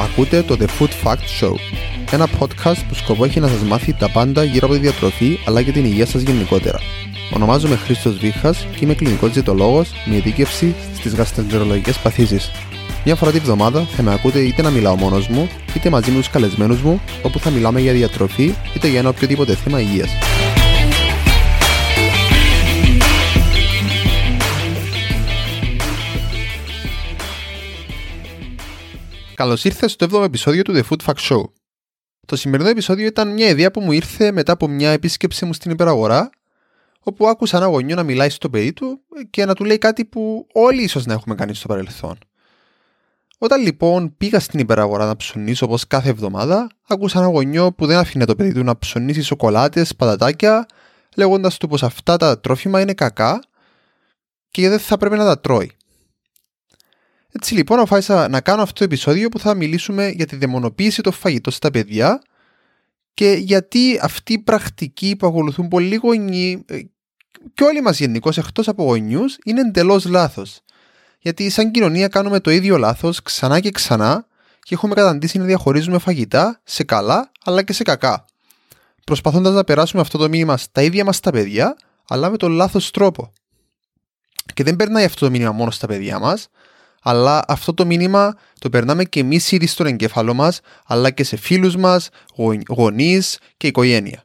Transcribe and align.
Ακούτε 0.00 0.42
το 0.42 0.56
The 0.60 0.64
Food 0.64 0.90
Fact 1.04 1.40
Show, 1.40 1.54
ένα 2.10 2.28
podcast 2.38 2.78
που 2.88 2.94
σκοπό 2.94 3.24
έχει 3.24 3.40
να 3.40 3.48
σας 3.48 3.60
μάθει 3.60 3.92
τα 3.92 4.08
πάντα 4.10 4.44
γύρω 4.44 4.66
από 4.66 4.74
τη 4.74 4.80
διατροφή 4.80 5.38
αλλά 5.46 5.62
και 5.62 5.72
την 5.72 5.84
υγεία 5.84 6.06
σας 6.06 6.22
γενικότερα. 6.22 6.78
Ονομάζομαι 7.34 7.76
Χρήστος 7.76 8.18
Βίχας 8.18 8.66
και 8.70 8.78
είμαι 8.80 8.94
κλινικός 8.94 9.32
διαιτολόγος 9.32 9.90
με 10.04 10.16
ειδίκευση 10.16 10.74
στις 10.94 11.14
γαστρεντερολογικές 11.14 11.98
παθήσεις. 11.98 12.50
Μια 13.04 13.14
φορά 13.14 13.30
τη 13.30 13.38
βδομάδα 13.38 13.86
θα 13.96 14.02
με 14.02 14.12
ακούτε 14.12 14.38
είτε 14.38 14.62
να 14.62 14.70
μιλάω 14.70 14.96
μόνος 14.96 15.28
μου, 15.28 15.48
είτε 15.74 15.90
μαζί 15.90 16.10
με 16.10 16.18
τους 16.18 16.30
καλεσμένους 16.30 16.80
μου, 16.80 17.00
όπου 17.22 17.38
θα 17.38 17.50
μιλάμε 17.50 17.80
για 17.80 17.92
διατροφή 17.92 18.54
είτε 18.74 18.88
για 18.88 18.98
ένα 18.98 19.08
οποιοδήποτε 19.08 19.54
θέμα 19.54 19.80
υγείας. 19.80 20.10
Καλώς 29.42 29.64
ήρθες 29.64 29.92
στο 29.92 30.06
7ο 30.10 30.24
επεισόδιο 30.24 30.62
του 30.62 30.72
The 30.74 30.82
Food 30.88 31.04
Fact 31.06 31.28
Show. 31.28 31.42
Το 32.26 32.36
σημερινό 32.36 32.68
επεισόδιο 32.68 33.06
ήταν 33.06 33.32
μια 33.32 33.48
ιδέα 33.48 33.70
που 33.70 33.80
μου 33.80 33.92
ήρθε 33.92 34.32
μετά 34.32 34.52
από 34.52 34.68
μια 34.68 34.90
επίσκεψη 34.90 35.44
μου 35.44 35.52
στην 35.52 35.70
υπεραγορά, 35.70 36.30
όπου 37.00 37.28
άκουσα 37.28 37.56
ένα 37.56 37.66
γονιό 37.66 37.96
να 37.96 38.02
μιλάει 38.02 38.28
στο 38.28 38.50
παιδί 38.50 38.72
του 38.72 39.00
και 39.30 39.44
να 39.44 39.54
του 39.54 39.64
λέει 39.64 39.78
κάτι 39.78 40.04
που 40.04 40.46
όλοι 40.52 40.82
ίσως 40.82 41.06
να 41.06 41.12
έχουμε 41.12 41.34
κάνει 41.34 41.54
στο 41.54 41.68
παρελθόν. 41.68 42.18
Όταν 43.38 43.62
λοιπόν 43.62 44.16
πήγα 44.16 44.40
στην 44.40 44.60
υπεραγορά 44.60 45.06
να 45.06 45.16
ψωνίσω 45.16 45.66
όπως 45.66 45.86
κάθε 45.86 46.08
εβδομάδα, 46.08 46.66
άκουσα 46.88 47.18
ένα 47.18 47.28
γονιό 47.28 47.72
που 47.72 47.86
δεν 47.86 47.98
αφήνε 47.98 48.24
το 48.24 48.34
παιδί 48.34 48.52
του 48.52 48.64
να 48.64 48.78
ψωνίσει 48.78 49.22
σοκολάτες, 49.22 49.96
πατατάκια, 49.96 50.66
λέγοντας 51.16 51.56
του 51.56 51.68
πως 51.68 51.82
αυτά 51.82 52.16
τα 52.16 52.40
τρόφιμα 52.40 52.80
είναι 52.80 52.94
κακά 52.94 53.42
και 54.50 54.68
δεν 54.68 54.78
θα 54.78 54.96
πρέπει 54.96 55.16
να 55.16 55.24
τα 55.24 55.40
τρώει. 55.40 55.76
Έτσι 57.32 57.54
λοιπόν 57.54 57.78
αποφάσισα 57.78 58.28
να 58.28 58.40
κάνω 58.40 58.62
αυτό 58.62 58.74
το 58.74 58.84
επεισόδιο 58.84 59.28
που 59.28 59.38
θα 59.38 59.54
μιλήσουμε 59.54 60.08
για 60.08 60.26
τη 60.26 60.36
δαιμονοποίηση 60.36 61.02
των 61.02 61.12
φαγητών 61.12 61.52
στα 61.52 61.70
παιδιά 61.70 62.22
και 63.14 63.32
γιατί 63.32 63.98
αυτή 64.02 64.32
η 64.32 64.38
πρακτική 64.38 65.16
που 65.16 65.26
ακολουθούν 65.26 65.68
πολλοί 65.68 65.94
γονεί 65.94 66.64
ε, 66.66 66.80
και 67.54 67.64
όλοι 67.64 67.80
μας 67.80 67.98
γενικώς 67.98 68.38
εκτός 68.38 68.68
από 68.68 68.82
γονιούς 68.82 69.36
είναι 69.44 69.60
εντελώς 69.60 70.04
λάθος. 70.04 70.60
Γιατί 71.18 71.50
σαν 71.50 71.70
κοινωνία 71.70 72.08
κάνουμε 72.08 72.40
το 72.40 72.50
ίδιο 72.50 72.76
λάθος 72.76 73.22
ξανά 73.22 73.60
και 73.60 73.70
ξανά 73.70 74.26
και 74.60 74.74
έχουμε 74.74 74.94
καταντήσει 74.94 75.38
να 75.38 75.44
διαχωρίζουμε 75.44 75.98
φαγητά 75.98 76.60
σε 76.64 76.84
καλά 76.84 77.30
αλλά 77.44 77.62
και 77.62 77.72
σε 77.72 77.82
κακά. 77.82 78.24
Προσπαθώντας 79.04 79.54
να 79.54 79.64
περάσουμε 79.64 80.02
αυτό 80.02 80.18
το 80.18 80.28
μήνυμα 80.28 80.56
στα 80.56 80.82
ίδια 80.82 81.04
μας 81.04 81.20
τα 81.20 81.30
παιδιά 81.30 81.76
αλλά 82.08 82.30
με 82.30 82.36
τον 82.36 82.52
λάθος 82.52 82.90
τρόπο. 82.90 83.32
Και 84.54 84.62
δεν 84.62 84.76
περνάει 84.76 85.04
αυτό 85.04 85.24
το 85.24 85.30
μήνυμα 85.30 85.52
μόνο 85.52 85.70
στα 85.70 85.86
παιδιά 85.86 86.18
μας, 86.18 86.48
αλλά 87.02 87.44
αυτό 87.48 87.74
το 87.74 87.86
μήνυμα 87.86 88.34
το 88.58 88.70
περνάμε 88.70 89.04
και 89.04 89.20
εμείς 89.20 89.52
ήδη 89.52 89.66
στον 89.66 89.86
εγκέφαλό 89.86 90.34
μας, 90.34 90.60
αλλά 90.86 91.10
και 91.10 91.24
σε 91.24 91.36
φίλους 91.36 91.76
μας, 91.76 92.08
γονείς 92.68 93.38
και 93.56 93.66
οικογένεια. 93.66 94.24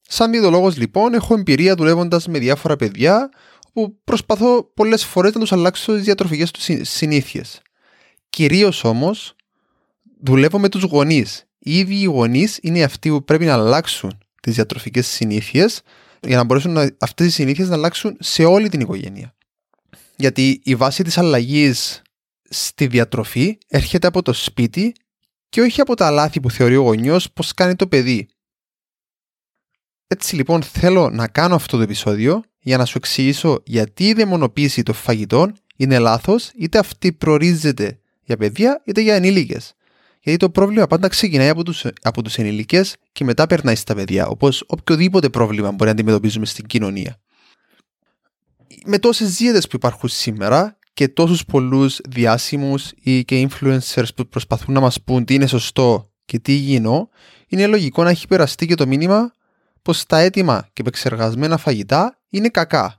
Σαν 0.00 0.30
διδολόγο, 0.30 0.72
λοιπόν, 0.76 1.14
έχω 1.14 1.34
εμπειρία 1.34 1.74
δουλεύοντας 1.74 2.26
με 2.26 2.38
διάφορα 2.38 2.76
παιδιά, 2.76 3.30
όπου 3.72 3.96
προσπαθώ 4.04 4.70
πολλές 4.74 5.04
φορές 5.04 5.34
να 5.34 5.40
τους 5.40 5.52
αλλάξω 5.52 5.94
τις 5.94 6.04
διατροφικές 6.04 6.50
τους 6.50 6.68
συνήθειες. 6.80 7.60
Κυρίως 8.30 8.84
όμως, 8.84 9.34
δουλεύω 10.22 10.58
με 10.58 10.68
τους 10.68 10.82
γονείς. 10.82 11.46
Οι 11.58 11.78
ίδιοι 11.78 12.00
οι 12.00 12.04
γονείς 12.04 12.58
είναι 12.62 12.82
αυτοί 12.82 13.08
που 13.10 13.24
πρέπει 13.24 13.44
να 13.44 13.52
αλλάξουν 13.52 14.18
τις 14.42 14.54
διατροφικές 14.54 15.06
συνήθειες 15.06 15.82
για 16.26 16.36
να 16.36 16.44
μπορέσουν 16.44 16.76
αυτές 16.98 17.26
οι 17.26 17.30
συνήθειες 17.30 17.68
να 17.68 17.74
αλλάξουν 17.74 18.16
σε 18.20 18.44
όλη 18.44 18.68
την 18.68 18.80
οικογένεια. 18.80 19.34
Γιατί 20.16 20.60
η 20.64 20.74
βάση 20.74 21.02
της 21.02 21.18
αλλαγής 21.18 22.02
στη 22.48 22.86
διατροφή 22.86 23.58
έρχεται 23.68 24.06
από 24.06 24.22
το 24.22 24.32
σπίτι 24.32 24.94
και 25.48 25.60
όχι 25.60 25.80
από 25.80 25.94
τα 25.94 26.10
λάθη 26.10 26.40
που 26.40 26.50
θεωρεί 26.50 26.76
ο 26.76 26.82
γονιός 26.82 27.32
πως 27.32 27.54
κάνει 27.54 27.76
το 27.76 27.86
παιδί. 27.86 28.28
Έτσι 30.06 30.36
λοιπόν 30.36 30.62
θέλω 30.62 31.10
να 31.10 31.28
κάνω 31.28 31.54
αυτό 31.54 31.76
το 31.76 31.82
επεισόδιο 31.82 32.42
για 32.58 32.76
να 32.76 32.84
σου 32.84 32.96
εξηγήσω 32.96 33.62
γιατί 33.64 34.06
η 34.06 34.12
δαιμονοποίηση 34.12 34.82
των 34.82 34.94
φαγητών 34.94 35.56
είναι 35.76 35.98
λάθος 35.98 36.50
είτε 36.54 36.78
αυτή 36.78 37.12
προορίζεται 37.12 38.00
για 38.22 38.36
παιδιά 38.36 38.82
είτε 38.84 39.00
για 39.00 39.14
ενήλικες. 39.14 39.74
Γιατί 40.20 40.38
το 40.38 40.50
πρόβλημα 40.50 40.86
πάντα 40.86 41.08
ξεκινάει 41.08 41.48
από 41.48 41.64
τους, 41.64 41.86
από 42.02 42.22
τους 42.22 42.36
ενήλικες 42.38 42.96
και 43.12 43.24
μετά 43.24 43.46
περνάει 43.46 43.74
στα 43.74 43.94
παιδιά, 43.94 44.26
όπως 44.26 44.64
οποιοδήποτε 44.66 45.28
πρόβλημα 45.28 45.70
μπορεί 45.70 45.84
να 45.84 45.90
αντιμετωπίζουμε 45.90 46.46
στην 46.46 46.66
κοινωνία. 46.66 47.20
Με 48.84 48.98
τόσες 48.98 49.28
ζήτες 49.28 49.66
που 49.66 49.76
υπάρχουν 49.76 50.08
σήμερα, 50.08 50.77
και 50.98 51.08
τόσους 51.08 51.44
πολλούς 51.44 52.00
διάσημους 52.08 52.90
ή 53.00 53.24
και 53.24 53.48
influencers 53.50 54.08
που 54.16 54.28
προσπαθούν 54.28 54.74
να 54.74 54.80
μας 54.80 55.02
πούν 55.02 55.24
τι 55.24 55.34
είναι 55.34 55.46
σωστό 55.46 56.10
και 56.24 56.38
τι 56.38 56.52
υγιεινό, 56.52 57.08
είναι 57.48 57.66
λογικό 57.66 58.02
να 58.02 58.10
έχει 58.10 58.26
περαστεί 58.26 58.66
και 58.66 58.74
το 58.74 58.86
μήνυμα 58.86 59.32
πως 59.82 60.06
τα 60.06 60.18
έτοιμα 60.18 60.68
και 60.72 60.80
επεξεργασμένα 60.80 61.56
φαγητά 61.56 62.18
είναι 62.28 62.48
κακά. 62.48 62.96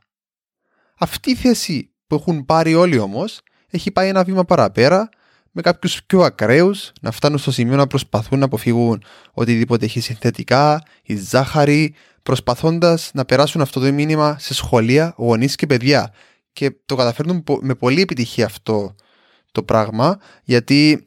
Αυτή 0.97 1.31
η 1.31 1.35
θέση 1.35 1.91
που 2.07 2.15
έχουν 2.15 2.45
πάρει 2.45 2.75
όλοι 2.75 2.99
όμως 2.99 3.41
έχει 3.69 3.91
πάει 3.91 4.07
ένα 4.07 4.23
βήμα 4.23 4.45
παραπέρα 4.45 5.09
με 5.51 5.61
κάποιους 5.61 6.03
πιο 6.03 6.21
ακραίους 6.21 6.91
να 7.01 7.11
φτάνουν 7.11 7.37
στο 7.37 7.51
σημείο 7.51 7.75
να 7.75 7.87
προσπαθούν 7.87 8.39
να 8.39 8.45
αποφύγουν 8.45 9.03
οτιδήποτε 9.33 9.85
έχει 9.85 9.99
συνθετικά 9.99 10.83
ή 11.03 11.15
ζάχαρη 11.15 11.93
προσπαθώντας 12.23 13.11
να 13.13 13.25
περάσουν 13.25 13.61
αυτό 13.61 13.79
το 13.79 13.93
μήνυμα 13.93 14.35
σε 14.39 14.53
σχολεία, 14.53 15.13
γονείς 15.17 15.55
και 15.55 15.65
παιδιά 15.65 16.13
και 16.53 16.75
το 16.85 16.95
καταφέρνουν 16.95 17.43
με 17.61 17.75
πολύ 17.75 18.01
επιτυχία 18.01 18.45
αυτό 18.45 18.95
το 19.51 19.63
πράγμα 19.63 20.19
γιατί 20.43 21.03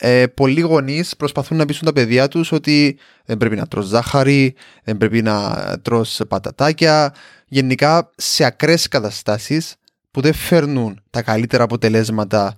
ε, 0.00 0.26
πολλοί 0.26 0.60
γονείς 0.60 1.16
προσπαθούν 1.16 1.56
να 1.56 1.64
πείσουν 1.64 1.84
τα 1.84 1.92
παιδιά 1.92 2.28
τους 2.28 2.52
ότι 2.52 2.98
δεν 3.24 3.36
πρέπει 3.36 3.56
να 3.56 3.66
τρως 3.66 3.86
ζάχαρη, 3.86 4.54
δεν 4.84 4.96
πρέπει 4.96 5.22
να 5.22 5.54
τρως 5.82 6.20
πατατάκια. 6.28 7.14
Γενικά 7.46 8.10
σε 8.16 8.44
ακραίες 8.44 8.88
καταστάσεις 8.88 9.74
που 10.10 10.20
δεν 10.20 10.32
φέρνουν 10.32 11.02
τα 11.10 11.22
καλύτερα 11.22 11.62
αποτελέσματα 11.62 12.54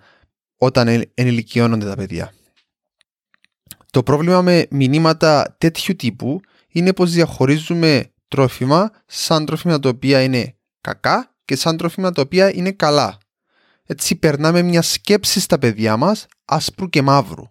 όταν 0.57 1.05
ενηλικιώνονται 1.15 1.87
τα 1.87 1.95
παιδιά. 1.95 2.33
Το 3.91 4.03
πρόβλημα 4.03 4.43
με 4.43 4.67
μηνύματα 4.71 5.57
τέτοιου 5.59 5.97
τύπου 5.97 6.41
είναι 6.69 6.93
πως 6.93 7.13
διαχωρίζουμε 7.13 8.11
τρόφιμα 8.29 8.91
σαν 9.07 9.47
τρόφιμα 9.47 9.79
τα 9.79 9.89
οποία 9.89 10.23
είναι 10.23 10.55
κακά 10.81 11.30
και 11.51 11.57
σαν 11.57 11.77
τρόφιμα 11.77 12.13
τα 12.13 12.23
οποία 12.23 12.55
είναι 12.55 12.73
καλά. 12.73 13.19
Έτσι 13.87 14.17
περνάμε 14.17 14.63
μια 14.63 14.83
σκέψη 14.83 15.41
στα 15.41 15.59
παιδιά 15.59 15.97
μας 15.97 16.27
άσπρου 16.45 16.89
και 16.89 17.03
μαύρου. 17.03 17.51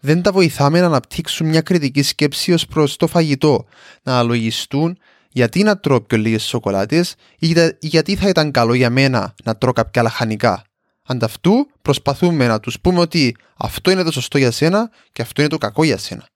Δεν 0.00 0.22
τα 0.22 0.32
βοηθάμε 0.32 0.80
να 0.80 0.86
αναπτύξουν 0.86 1.48
μια 1.48 1.60
κριτική 1.60 2.02
σκέψη 2.02 2.52
ως 2.52 2.66
προς 2.66 2.96
το 2.96 3.06
φαγητό, 3.06 3.64
να 4.02 4.12
αναλογιστούν 4.12 4.98
γιατί 5.28 5.62
να 5.62 5.78
τρώω 5.78 6.00
πιο 6.00 6.18
λίγες 6.18 6.42
σοκολάτες 6.42 7.14
ή 7.38 7.54
γιατί 7.80 8.16
θα 8.16 8.28
ήταν 8.28 8.50
καλό 8.50 8.74
για 8.74 8.90
μένα 8.90 9.34
να 9.44 9.56
τρώω 9.56 9.72
κάποια 9.72 10.02
λαχανικά. 10.02 10.64
Ανταυτού 11.06 11.70
προσπαθούμε 11.82 12.46
να 12.46 12.60
τους 12.60 12.80
πούμε 12.80 13.00
ότι 13.00 13.36
αυτό 13.56 13.90
είναι 13.90 14.02
το 14.02 14.12
σωστό 14.12 14.38
για 14.38 14.50
σένα 14.50 14.90
και 15.12 15.22
αυτό 15.22 15.40
είναι 15.40 15.50
το 15.50 15.58
κακό 15.58 15.84
για 15.84 15.98
σένα. 15.98 16.26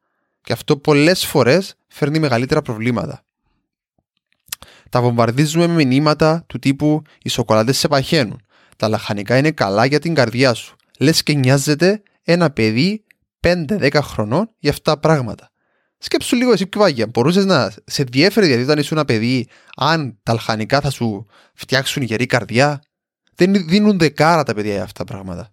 Και 0.41 0.53
αυτό 0.53 0.77
πολλές 0.77 1.27
φορές 1.27 1.75
φέρνει 1.89 2.19
μεγαλύτερα 2.19 2.63
προβλήματα 2.63 3.26
τα 4.91 5.01
βομβαρδίζουμε 5.01 5.67
με 5.67 5.85
μηνύματα 5.85 6.45
του 6.47 6.59
τύπου 6.59 7.03
Οι 7.23 7.29
σοκολάτες 7.29 7.79
σε 7.79 7.89
παχαίνουν. 7.89 8.41
Τα 8.77 8.89
λαχανικά 8.89 9.37
είναι 9.37 9.51
καλά 9.51 9.85
για 9.85 9.99
την 9.99 10.15
καρδιά 10.15 10.55
σου. 10.55 10.77
Λες 10.99 11.23
και 11.23 11.35
νοιάζεται 11.35 12.03
ένα 12.23 12.51
παιδί 12.51 13.05
5-10 13.41 13.99
χρονών 14.03 14.51
για 14.59 14.71
αυτά 14.71 14.93
τα 14.93 15.01
πράγματα. 15.01 15.51
Σκέψου 15.99 16.37
λίγο 16.37 16.53
εσύ 16.53 16.67
πιο 16.67 16.81
βάγια. 16.81 17.07
Μπορούσες 17.07 17.45
να 17.45 17.73
σε 17.85 18.03
διέφερε 18.03 18.47
γιατί 18.47 18.63
όταν 18.63 18.79
ήσουν 18.79 18.97
ένα 18.97 19.07
παιδί, 19.07 19.49
αν 19.77 20.19
τα 20.23 20.33
λαχανικά 20.33 20.81
θα 20.81 20.91
σου 20.91 21.27
φτιάξουν 21.55 22.03
γερή 22.03 22.27
καρδιά; 22.27 22.83
Δεν 23.35 23.67
δίνονται 23.69 24.09
κάρα 24.09 24.43
τα 24.43 24.55
παιδιά 24.55 24.73
για 24.73 24.83
αυτά 24.83 25.05
τα 25.05 25.13
πράγματα. 25.13 25.53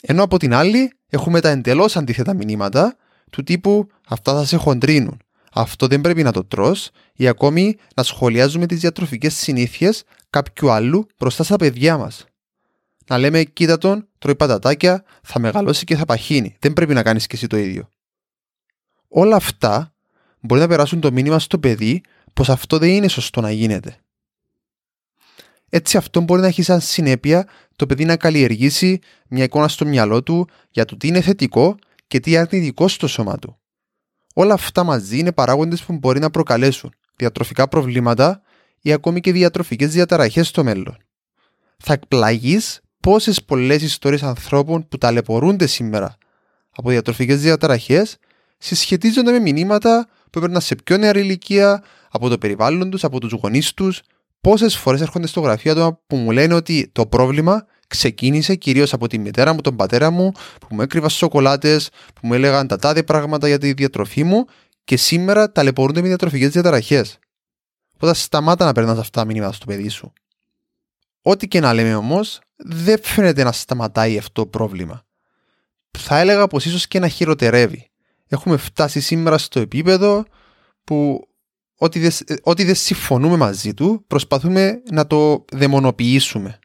Ενώ 0.00 0.22
από 0.22 0.38
την 0.38 0.54
άλλη 0.54 0.92
έχουμε 1.08 1.40
τα 1.40 1.48
εντελώς 1.48 1.96
αντίθετα 1.96 2.34
μηνύματα 2.34 2.96
του 3.30 3.42
τύπου 3.42 3.88
αυτά 4.08 4.34
θα 4.34 4.44
σε 4.44 4.56
χοντρίνουν 4.56 5.20
αυτό 5.52 5.86
δεν 5.86 6.00
πρέπει 6.00 6.22
να 6.22 6.32
το 6.32 6.44
τρως 6.44 6.90
ή 7.14 7.28
ακόμη 7.28 7.76
να 7.94 8.02
σχολιάζουμε 8.02 8.66
τις 8.66 8.80
διατροφικές 8.80 9.34
συνήθειες 9.34 10.04
κάποιου 10.30 10.70
άλλου 10.70 11.06
μπροστά 11.18 11.42
στα 11.42 11.56
παιδιά 11.56 11.96
μας. 11.96 12.24
Να 13.06 13.18
λέμε 13.18 13.42
κοίτα 13.42 13.78
τον, 13.78 14.08
τρώει 14.18 14.36
πατατάκια, 14.36 15.04
θα 15.22 15.38
μεγαλώσει 15.38 15.84
και 15.84 15.96
θα 15.96 16.04
παχύνει. 16.04 16.56
Δεν 16.58 16.72
πρέπει 16.72 16.94
να 16.94 17.02
κάνεις 17.02 17.26
και 17.26 17.36
εσύ 17.36 17.46
το 17.46 17.56
ίδιο. 17.56 17.88
Όλα 19.08 19.36
αυτά 19.36 19.94
μπορεί 20.40 20.60
να 20.60 20.68
περάσουν 20.68 21.00
το 21.00 21.12
μήνυμα 21.12 21.38
στο 21.38 21.58
παιδί 21.58 22.00
πως 22.32 22.48
αυτό 22.48 22.78
δεν 22.78 22.88
είναι 22.88 23.08
σωστό 23.08 23.40
να 23.40 23.50
γίνεται. 23.50 23.96
Έτσι 25.68 25.96
αυτό 25.96 26.20
μπορεί 26.20 26.40
να 26.40 26.46
έχει 26.46 26.62
σαν 26.62 26.80
συνέπεια 26.80 27.48
το 27.76 27.86
παιδί 27.86 28.04
να 28.04 28.16
καλλιεργήσει 28.16 28.98
μια 29.28 29.44
εικόνα 29.44 29.68
στο 29.68 29.86
μυαλό 29.86 30.22
του 30.22 30.48
για 30.70 30.84
το 30.84 30.96
τι 30.96 31.08
είναι 31.08 31.20
θετικό 31.20 31.76
και 32.06 32.20
τι 32.20 32.36
αρνητικό 32.36 32.88
στο 32.88 33.06
σώμα 33.06 33.38
του. 33.38 33.59
Όλα 34.34 34.54
αυτά 34.54 34.84
μαζί 34.84 35.18
είναι 35.18 35.32
παράγοντες 35.32 35.82
που 35.82 35.92
μπορεί 35.92 36.20
να 36.20 36.30
προκαλέσουν 36.30 36.92
διατροφικά 37.16 37.68
προβλήματα 37.68 38.42
ή 38.80 38.92
ακόμη 38.92 39.20
και 39.20 39.32
διατροφικές 39.32 39.92
διαταραχές 39.92 40.48
στο 40.48 40.64
μέλλον. 40.64 40.96
θα 41.78 41.92
εκπλαγείς 41.92 42.80
πόσες 43.00 43.44
πολλές 43.44 43.82
ιστορίες 43.82 44.22
ανθρώπων 44.22 44.88
που 44.88 44.98
ταλαιπωρούνται 44.98 45.66
σήμερα 45.66 46.16
από 46.76 46.90
διατροφικές 46.90 47.40
διαταραχές 47.40 48.16
συσχετίζονται 48.58 49.30
με 49.30 49.38
μηνύματα 49.38 50.08
που 50.30 50.38
έπαιρναν 50.38 50.60
σε 50.60 50.74
πιο 50.74 50.96
νεαρή 50.96 51.20
ηλικία, 51.20 51.82
από 52.10 52.28
το 52.28 52.38
περιβάλλον 52.38 52.90
τους, 52.90 53.04
από 53.04 53.20
τους 53.20 53.32
γονείς 53.32 53.74
τους. 53.74 54.02
Πόσες 54.40 54.76
φορές 54.76 55.00
έρχονται 55.00 55.26
στο 55.26 55.40
γραφείο 55.40 55.72
άτομα 55.72 56.00
που 56.06 56.16
μου 56.16 56.30
λένε 56.30 56.54
ότι 56.54 56.90
το 56.92 57.06
πρόβλημα 57.06 57.66
ξεκίνησε 57.90 58.54
κυρίως 58.54 58.92
από 58.92 59.06
τη 59.06 59.18
μητέρα 59.18 59.52
μου, 59.52 59.60
τον 59.60 59.76
πατέρα 59.76 60.10
μου, 60.10 60.32
που 60.60 60.66
μου 60.70 60.82
έκρυβα 60.82 61.08
σοκολάτες, 61.08 61.90
που 62.14 62.26
μου 62.26 62.34
έλεγαν 62.34 62.66
τα 62.66 62.76
τάδε 62.76 63.02
πράγματα 63.02 63.48
για 63.48 63.58
τη 63.58 63.72
διατροφή 63.72 64.24
μου 64.24 64.44
και 64.84 64.96
σήμερα 64.96 65.52
ταλαιπωρούνται 65.52 66.00
με 66.00 66.06
διατροφικές 66.06 66.50
διαταραχές. 66.50 67.18
Οπότε 67.94 68.14
σταμάτα 68.14 68.64
να 68.64 68.72
περνάς 68.72 68.98
αυτά 68.98 69.20
τα 69.20 69.26
μηνύματα 69.26 69.52
στο 69.52 69.66
παιδί 69.66 69.88
σου. 69.88 70.12
Ό,τι 71.22 71.48
και 71.48 71.60
να 71.60 71.72
λέμε 71.72 71.94
όμως, 71.94 72.40
δεν 72.56 72.98
φαίνεται 73.02 73.42
να 73.44 73.52
σταματάει 73.52 74.18
αυτό 74.18 74.42
το 74.42 74.46
πρόβλημα. 74.46 75.04
Θα 75.98 76.18
έλεγα 76.18 76.46
πως 76.46 76.64
ίσως 76.64 76.86
και 76.86 76.98
να 76.98 77.08
χειροτερεύει. 77.08 77.90
Έχουμε 78.28 78.56
φτάσει 78.56 79.00
σήμερα 79.00 79.38
στο 79.38 79.60
επίπεδο 79.60 80.24
που 80.84 81.28
ό,τι 81.78 81.98
δεν, 81.98 82.12
ό,τι 82.42 82.64
δεν 82.64 82.74
συμφωνούμε 82.74 83.36
μαζί 83.36 83.74
του 83.74 84.04
προσπαθούμε 84.06 84.82
να 84.90 85.06
το 85.06 85.44
δαιμονοποιήσουμε. 85.52 86.58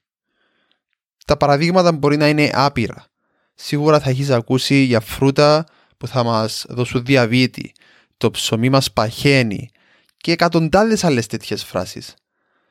Τα 1.25 1.37
παραδείγματα 1.37 1.91
μπορεί 1.91 2.17
να 2.17 2.27
είναι 2.27 2.49
άπειρα. 2.53 3.05
Σίγουρα 3.53 3.99
θα 3.99 4.09
έχεις 4.09 4.29
ακούσει 4.29 4.75
για 4.75 4.99
φρούτα 4.99 5.65
που 5.97 6.07
θα 6.07 6.23
μας 6.23 6.65
δώσουν 6.69 7.05
διαβήτη, 7.05 7.71
το 8.17 8.31
ψωμί 8.31 8.69
μας 8.69 8.91
παχαίνει 8.91 9.69
και 10.17 10.31
εκατοντάδες 10.31 11.03
άλλες 11.03 11.27
τέτοιες 11.27 11.63
φράσεις. 11.63 12.13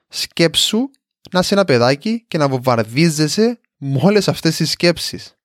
Σκέψου 0.08 0.78
να 1.30 1.40
είσαι 1.40 1.54
ένα 1.54 1.64
παιδάκι 1.64 2.24
και 2.28 2.38
να 2.38 2.48
βομβαρδίζεσαι 2.48 3.60
με 3.76 3.98
όλες 4.02 4.28
αυτές 4.28 4.56
τις 4.56 4.70
σκέψεις. 4.70 5.38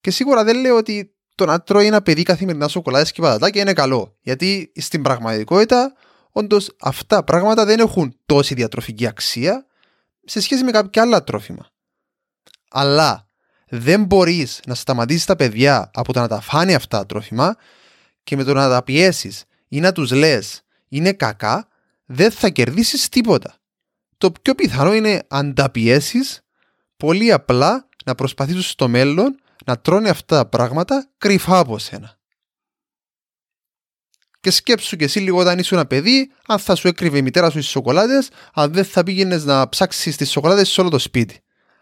Και 0.00 0.10
σίγουρα 0.10 0.44
δεν 0.44 0.60
λέω 0.60 0.76
ότι 0.76 1.14
το 1.34 1.44
να 1.44 1.60
τρώει 1.60 1.86
ένα 1.86 2.02
παιδί 2.02 2.22
καθημερινά 2.22 2.68
σοκολάτες 2.68 3.12
και 3.12 3.20
πατατάκια 3.20 3.62
είναι 3.62 3.72
καλό. 3.72 4.16
Γιατί 4.20 4.72
στην 4.76 5.02
πραγματικότητα, 5.02 5.92
όντως 6.30 6.70
αυτά 6.80 7.24
πράγματα 7.24 7.64
δεν 7.64 7.78
έχουν 7.78 8.16
τόση 8.26 8.54
διατροφική 8.54 9.06
αξία 9.06 9.66
σε 10.24 10.40
σχέση 10.40 10.64
με 10.64 10.70
κάποια 10.70 11.02
άλλα 11.02 11.24
τρόφιμα. 11.24 11.66
Αλλά 12.70 13.28
δεν 13.68 14.04
μπορείς 14.04 14.60
να 14.66 14.74
σταματήσεις 14.74 15.24
τα 15.24 15.36
παιδιά 15.36 15.90
από 15.94 16.12
το 16.12 16.20
να 16.20 16.28
τα 16.28 16.40
φάνει 16.40 16.74
αυτά 16.74 16.98
τα 16.98 17.06
τρόφιμα 17.06 17.56
και 18.22 18.36
με 18.36 18.44
το 18.44 18.54
να 18.54 18.68
τα 18.68 18.82
πιέσεις 18.82 19.44
ή 19.68 19.80
να 19.80 19.92
τους 19.92 20.10
λες 20.10 20.62
είναι 20.88 21.12
κακά, 21.12 21.68
δεν 22.04 22.30
θα 22.30 22.48
κερδίσεις 22.48 23.08
τίποτα. 23.08 23.54
Το 24.18 24.32
πιο 24.42 24.54
πιθανό 24.54 24.94
είναι 24.94 25.22
αν 25.28 25.54
τα 25.54 25.70
πιέσεις, 25.70 26.40
πολύ 26.96 27.32
απλά 27.32 27.88
να 28.04 28.14
προσπαθήσουν 28.14 28.62
στο 28.62 28.88
μέλλον 28.88 29.40
να 29.64 29.78
τρώνε 29.78 30.08
αυτά 30.08 30.36
τα 30.36 30.46
πράγματα 30.48 31.08
κρυφά 31.18 31.58
από 31.58 31.78
σένα. 31.78 32.18
Και 34.44 34.50
σκέψου 34.50 34.96
και 34.96 35.04
εσύ 35.04 35.20
λίγο 35.20 35.38
όταν 35.38 35.58
ήσουν 35.58 35.78
ένα 35.78 35.86
παιδί, 35.86 36.30
αν 36.46 36.58
θα 36.58 36.74
σου 36.74 36.88
έκρυβε 36.88 37.18
η 37.18 37.22
μητέρα 37.22 37.50
σου 37.50 37.58
τι 37.58 37.64
σοκολάτες, 37.64 38.28
αν 38.54 38.72
δεν 38.72 38.84
θα 38.84 39.02
πήγαινες 39.02 39.44
να 39.44 39.68
ψάξεις 39.68 40.16
τις 40.16 40.30
σοκολάτες 40.30 40.68
σε 40.68 40.80
όλο 40.80 40.90
το 40.90 40.98
σπίτι. 40.98 41.40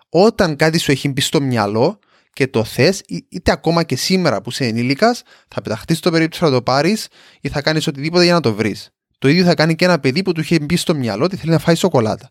Όταν 0.09 0.57
κάτι 0.57 0.79
σου 0.79 0.91
έχει 0.91 1.09
μπει 1.09 1.21
στο 1.21 1.41
μυαλό 1.41 1.99
και 2.33 2.47
το 2.47 2.65
θες, 2.65 3.03
είτε 3.29 3.51
ακόμα 3.51 3.83
και 3.83 3.97
σήμερα 3.97 4.43
που 4.43 4.51
είσαι 4.51 4.65
ενήλικας, 4.65 5.23
θα 5.49 5.63
πεταχτείς 5.63 5.99
στο 5.99 6.11
περίπτωση 6.11 6.45
να 6.45 6.51
το 6.51 6.63
πάρεις 6.63 7.09
ή 7.41 7.49
θα 7.49 7.63
κάνεις 7.63 7.87
οτιδήποτε 7.87 8.25
για 8.25 8.33
να 8.33 8.41
το 8.41 8.55
βρεις. 8.55 8.91
Το 9.19 9.29
ίδιο 9.29 9.45
θα 9.45 9.55
κάνει 9.55 9.75
και 9.75 9.85
ένα 9.85 10.01
παιδί 10.01 10.23
που 10.23 10.33
του 10.33 10.41
είχε 10.41 10.59
μπει 10.61 10.77
στο 10.77 10.95
μυαλό 10.95 11.25
ότι 11.25 11.37
θέλει 11.37 11.53
να 11.53 11.59
φάει 11.59 11.75
σοκολάτα. 11.75 12.31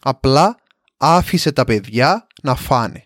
Απλά 0.00 0.58
άφησε 0.96 1.52
τα 1.52 1.64
παιδιά 1.64 2.26
να 2.42 2.54
φάνε. 2.54 3.04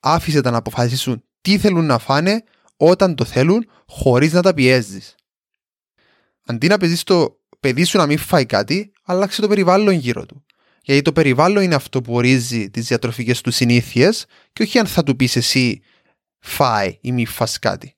Άφησε 0.00 0.40
τα 0.40 0.50
να 0.50 0.56
αποφασίσουν 0.56 1.24
τι 1.40 1.58
θέλουν 1.58 1.84
να 1.86 1.98
φάνε 1.98 2.44
όταν 2.76 3.14
το 3.14 3.24
θέλουν 3.24 3.70
χωρίς 3.86 4.32
να 4.32 4.42
τα 4.42 4.54
πιέζεις. 4.54 5.14
Αντί 6.46 6.66
να 6.66 6.76
παίζεις 6.76 7.02
το 7.02 7.40
παιδί 7.60 7.84
σου 7.84 7.98
να 7.98 8.06
μην 8.06 8.18
φάει 8.18 8.46
κάτι, 8.46 8.92
άλλαξε 9.02 9.40
το 9.40 9.48
περιβάλλον 9.48 9.94
γύρω 9.94 10.26
του. 10.26 10.44
Γιατί 10.82 11.02
το 11.02 11.12
περιβάλλον 11.12 11.62
είναι 11.62 11.74
αυτό 11.74 12.02
που 12.02 12.14
ορίζει 12.14 12.70
τις 12.70 12.86
διατροφικές 12.86 13.40
του 13.40 13.50
συνήθειες 13.50 14.26
και 14.52 14.62
όχι 14.62 14.78
αν 14.78 14.86
θα 14.86 15.02
του 15.02 15.16
πεις 15.16 15.36
εσύ 15.36 15.80
φάει 16.38 16.98
ή 17.00 17.12
μη 17.12 17.26
φας 17.26 17.58
κάτι. 17.58 17.96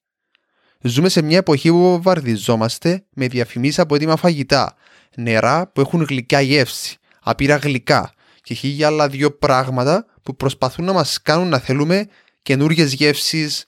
Ζούμε 0.80 1.08
σε 1.08 1.22
μια 1.22 1.36
εποχή 1.36 1.70
που 1.70 2.02
βαρδιζόμαστε 2.02 3.04
με 3.14 3.26
διαφημίσεις 3.28 3.78
από 3.78 3.94
έτοιμα 3.94 4.16
φαγητά, 4.16 4.76
νερά 5.16 5.68
που 5.68 5.80
έχουν 5.80 6.02
γλυκιά 6.02 6.40
γεύση, 6.40 6.96
απείρα 7.20 7.56
γλυκά 7.56 8.12
και 8.42 8.54
χίλια 8.54 8.86
άλλα 8.86 9.08
δύο 9.08 9.30
πράγματα 9.30 10.06
που 10.22 10.36
προσπαθούν 10.36 10.84
να 10.84 10.92
μας 10.92 11.22
κάνουν 11.22 11.48
να 11.48 11.58
θέλουμε 11.58 12.08
καινούριε 12.42 12.84
γεύσεις, 12.84 13.64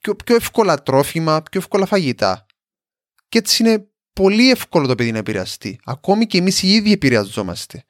πιο, 0.00 0.14
πιο 0.14 0.34
εύκολα 0.34 0.82
τρόφιμα, 0.82 1.42
πιο 1.50 1.60
εύκολα 1.60 1.86
φαγητά. 1.86 2.46
Και 3.28 3.38
έτσι 3.38 3.62
είναι 3.62 3.88
πολύ 4.12 4.50
εύκολο 4.50 4.86
το 4.86 4.94
παιδί 4.94 5.12
να 5.12 5.18
επηρεαστεί. 5.18 5.80
Ακόμη 5.84 6.26
και 6.26 6.38
εμείς 6.38 6.62
οι 6.62 6.68
ίδιοι 6.68 6.92
επηρεαζόμαστε. 6.92 7.84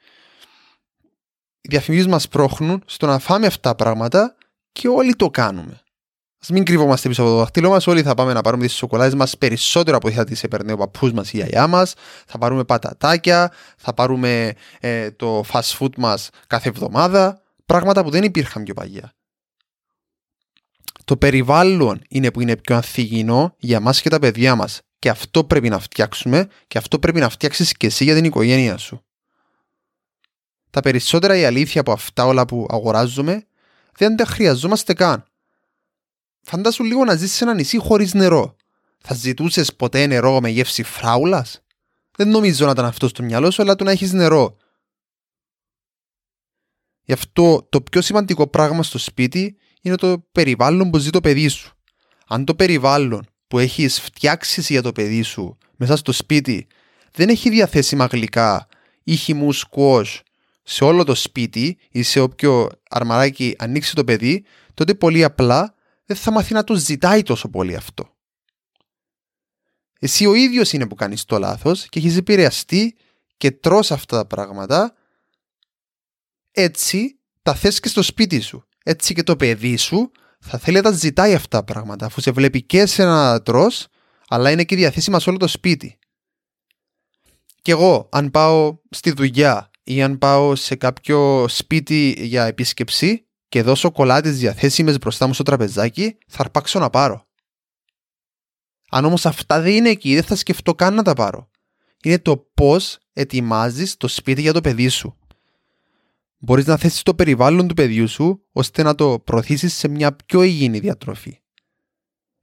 Οι 1.61 1.69
διαφημίσεις 1.69 2.07
μας 2.07 2.29
πρόχνουν 2.29 2.83
στο 2.87 3.07
να 3.07 3.19
φάμε 3.19 3.47
αυτά 3.47 3.69
τα 3.69 3.75
πράγματα 3.75 4.37
και 4.73 4.89
όλοι 4.89 5.17
το 5.17 5.31
κάνουμε. 5.31 5.83
Α 6.43 6.53
μην 6.53 6.65
κρύβομαστε 6.65 7.09
πίσω 7.09 7.23
από 7.23 7.31
το 7.31 7.37
δαχτυλό 7.37 7.71
μας. 7.71 7.87
Όλοι 7.87 8.03
θα 8.03 8.15
πάμε 8.15 8.33
να 8.33 8.41
πάρουμε 8.41 8.67
τις 8.67 8.75
σοκολάτες 8.75 9.15
μας 9.15 9.39
περισσότερο 9.39 9.97
από 9.97 10.07
ό,τι 10.07 10.17
θα 10.17 10.25
τις 10.25 10.43
έπαιρνε 10.43 10.73
ο 10.73 10.77
παππούς 10.77 11.13
μας 11.13 11.27
ή 11.27 11.31
η 11.35 11.37
γιαγιά 11.37 11.67
μας. 11.67 11.95
Θα 12.27 12.39
πάρουμε 12.39 12.65
πατατάκια, 12.65 13.53
θα 13.77 13.95
πάρουμε 13.95 14.55
ε, 14.81 15.11
το 15.11 15.45
fast 15.53 15.79
food 15.79 15.97
μας 15.97 16.31
κάθε 16.47 16.69
εβδομάδα. 16.69 17.43
Πράγματα 17.67 18.05
που 18.05 18.11
δεν 18.11 18.23
υπήρχαν 18.23 18.63
πιο 18.63 18.75
παγιά. 18.75 19.13
Το 21.11 21.17
περιβάλλον 21.17 22.03
είναι 22.09 22.31
που 22.31 22.41
είναι 22.41 22.57
πιο 22.57 22.77
ανθυγινό 22.77 23.55
για 23.59 23.81
μας 23.81 24.01
και 24.01 24.09
τα 24.09 24.19
παιδιά 24.19 24.55
μας. 24.55 24.81
Και 24.99 25.09
αυτό 25.09 25.45
πρέπει 25.45 25.69
να 25.69 25.79
φτιάξουμε 25.79 26.49
και 26.67 26.79
αυτό 26.79 26.99
πρέπει 26.99 27.21
να 27.21 27.29
φτιάξεις 27.29 27.73
και 27.73 27.87
εσύ 27.87 28.05
για 28.05 28.15
την 28.15 28.25
οικογένεια 28.25 28.77
σου. 28.77 29.05
Τα 30.71 30.81
περισσότερα 30.81 31.37
η 31.37 31.45
αλήθεια 31.45 31.81
από 31.81 31.93
αυτά 31.93 32.27
όλα 32.27 32.45
που 32.45 32.67
αγοράζουμε 32.71 33.47
δεν 33.97 34.17
τα 34.17 34.25
χρειαζόμαστε 34.25 34.95
καν. 34.95 35.25
Φαντάσου 36.43 36.85
λίγο 36.85 37.05
να 37.05 37.15
ζήσεις 37.15 37.37
σε 37.37 37.45
ένα 37.45 37.55
νησί 37.55 37.79
χωρίς 37.79 38.15
νερό. 38.15 38.57
Θα 38.99 39.15
ζητούσες 39.15 39.75
ποτέ 39.75 40.07
νερό 40.07 40.41
με 40.41 40.49
γεύση 40.49 40.83
φράουλας; 40.83 41.63
Δεν 42.17 42.29
νομίζω 42.29 42.65
να 42.65 42.71
ήταν 42.71 42.85
αυτό 42.85 43.09
στο 43.09 43.23
μυαλό 43.23 43.51
σου, 43.51 43.63
αλλά 43.63 43.75
το 43.75 43.85
να 43.85 43.91
έχεις 43.91 44.13
νερό. 44.13 44.57
Γι' 47.03 47.13
αυτό 47.13 47.67
το 47.71 47.81
πιο 47.81 48.01
σημαντικό 48.01 48.47
πράγμα 48.47 48.83
στο 48.83 48.99
σπίτι 48.99 49.57
είναι 49.81 49.95
το 49.95 50.25
περιβάλλον 50.33 50.91
που 50.91 50.99
ζει 50.99 51.11
το 51.11 51.21
παιδί 51.21 51.49
σου. 51.49 51.73
Αν 52.27 52.45
το 52.45 52.55
περιβάλλον 52.55 53.27
που 53.49 53.59
έχεις 53.59 54.01
φτιάξεις 54.01 54.69
για 54.69 54.83
το 54.83 54.93
παιδί 54.93 55.23
σου 55.23 55.59
μέσα 55.77 55.97
στο 55.97 56.13
σπίτι 56.13 56.67
δεν 57.13 57.29
έχει 57.29 57.51
διαθέσιμα 57.51 58.07
γλυκά 58.07 58.69
ή 59.05 59.17
χυμούς 59.17 59.59
σκουός 59.59 60.23
σε 60.63 60.85
όλο 60.85 61.05
το 61.05 61.15
σπίτι 61.15 61.79
ή 61.91 62.03
σε 62.03 62.21
όποιο 62.21 62.69
αρμαράκι 62.91 63.55
ανοίξει 63.59 63.95
το 63.95 64.05
παιδί, 64.05 64.45
τότε 64.75 64.95
πολύ 64.95 65.25
απλά 65.25 65.75
δεν 66.05 66.17
θα 66.17 66.31
μάθει 66.31 66.53
να 66.53 66.65
το 66.65 66.75
ζητάει 66.75 67.23
τόσο 67.23 67.49
πολύ 67.49 67.77
αυτό. 67.77 68.15
Εσύ 70.01 70.27
ο 70.27 70.35
ίδιος 70.35 70.73
είναι 70.73 70.87
που 70.87 70.95
κάνεις 70.95 71.25
το 71.25 71.39
λάθος 71.39 71.89
και 71.89 71.99
έχεις 71.99 72.17
επηρεαστεί 72.17 72.97
και 73.37 73.51
τρως 73.51 73.91
αυτά 73.91 74.17
τα 74.17 74.27
πράγματα 74.27 74.95
έτσι 76.51 77.19
τα 77.43 77.55
θες 77.55 77.81
και 77.81 77.89
στο 77.89 78.03
σπίτι 78.03 78.41
σου 78.41 78.65
έτσι 78.85 79.15
και 79.15 79.23
το 79.23 79.37
παιδί 79.37 79.77
σου 79.77 80.11
θα 80.41 80.59
θέλει 80.59 80.77
να 80.77 80.83
τα 80.83 80.93
ζητάει 80.93 81.35
αυτά 81.35 81.59
τα 81.59 81.65
πράγματα, 81.65 82.07
αφού 82.07 82.21
σε 82.21 82.31
βλέπει 82.31 82.63
και 82.63 82.87
σε 82.87 83.03
ένα 83.03 83.43
τρως, 83.43 83.87
αλλά 84.29 84.51
είναι 84.51 84.65
και 84.65 84.77
διαθέσιμα 84.77 85.21
σε 85.21 85.29
όλο 85.29 85.39
το 85.39 85.47
σπίτι. 85.47 85.99
Και 87.63 87.71
εγώ, 87.71 88.09
αν 88.13 88.31
πάω 88.31 88.79
στη 88.91 89.13
δουλειά 89.13 89.71
ή 89.83 90.03
αν 90.03 90.19
πάω 90.19 90.55
σε 90.55 90.75
κάποιο 90.75 91.49
σπίτι 91.49 92.15
για 92.19 92.45
επίσκεψη 92.45 93.27
και 93.49 93.63
δώσω 93.63 93.81
σοκολάτες 93.81 94.39
διαθέσιμες 94.39 94.99
μπροστά 94.99 95.27
μου 95.27 95.35
στο 95.35 95.43
τραπεζάκι, 95.43 96.19
θα 96.27 96.41
αρπάξω 96.41 96.79
να 96.79 96.91
πάρω. 96.91 97.29
Αν 98.91 99.05
όμως 99.05 99.27
αυτά 99.27 99.61
δεν 99.61 99.73
είναι 99.73 99.89
εκεί, 99.89 100.15
δεν 100.15 100.25
θα 100.25 100.37
σκεφτώ 100.37 100.75
καν 100.75 100.95
να 100.95 101.03
τα 101.03 101.15
πάρω. 101.15 101.51
Είναι 102.03 102.19
το 102.19 102.37
πώς 102.55 102.99
ετοιμάζεις 103.13 103.97
το 103.97 104.09
σπίτι 104.09 104.41
για 104.41 104.53
το 104.53 104.61
παιδί 104.61 104.89
σου 104.89 105.20
μπορείς 106.41 106.67
να 106.67 106.77
θέσεις 106.77 107.03
το 107.03 107.15
περιβάλλον 107.15 107.69
του 107.69 107.75
παιδιού 107.75 108.09
σου 108.09 108.47
ώστε 108.53 108.83
να 108.83 108.95
το 108.95 109.19
προωθήσεις 109.19 109.75
σε 109.75 109.89
μια 109.89 110.17
πιο 110.17 110.43
υγιεινή 110.43 110.79
διατροφή. 110.79 111.41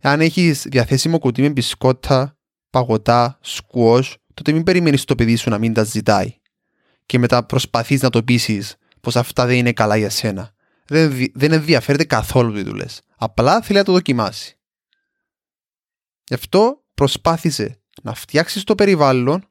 Αν 0.01 0.21
έχεις 0.21 0.65
διαθέσιμο 0.69 1.19
κουτί 1.19 1.41
με 1.41 1.49
μπισκότα, 1.49 2.37
παγωτά, 2.69 3.37
σκουός, 3.41 4.17
τότε 4.33 4.51
μην 4.51 4.63
περιμένεις 4.63 5.03
το 5.03 5.15
παιδί 5.15 5.35
σου 5.35 5.49
να 5.49 5.57
μην 5.57 5.73
τα 5.73 5.83
ζητάει 5.83 6.35
και 7.05 7.19
μετά 7.19 7.45
προσπαθείς 7.45 8.01
να 8.01 8.09
το 8.09 8.23
πείσεις 8.23 8.75
πως 9.01 9.15
αυτά 9.15 9.45
δεν 9.45 9.55
είναι 9.55 9.73
καλά 9.73 9.95
για 9.97 10.09
σένα. 10.09 10.53
Δεν, 10.85 11.31
δεν 11.33 11.51
ενδιαφέρεται 11.51 12.03
καθόλου 12.03 12.53
τι 12.53 12.63
του 12.63 12.73
λες. 12.73 13.01
Απλά 13.17 13.61
θέλει 13.61 13.77
να 13.77 13.83
το 13.83 13.91
δοκιμάσει. 13.91 14.57
Γι' 16.23 16.33
αυτό 16.33 16.83
προσπάθησε 16.93 17.81
να 18.03 18.13
φτιάξεις 18.13 18.63
το 18.63 18.75
περιβάλλον 18.75 19.49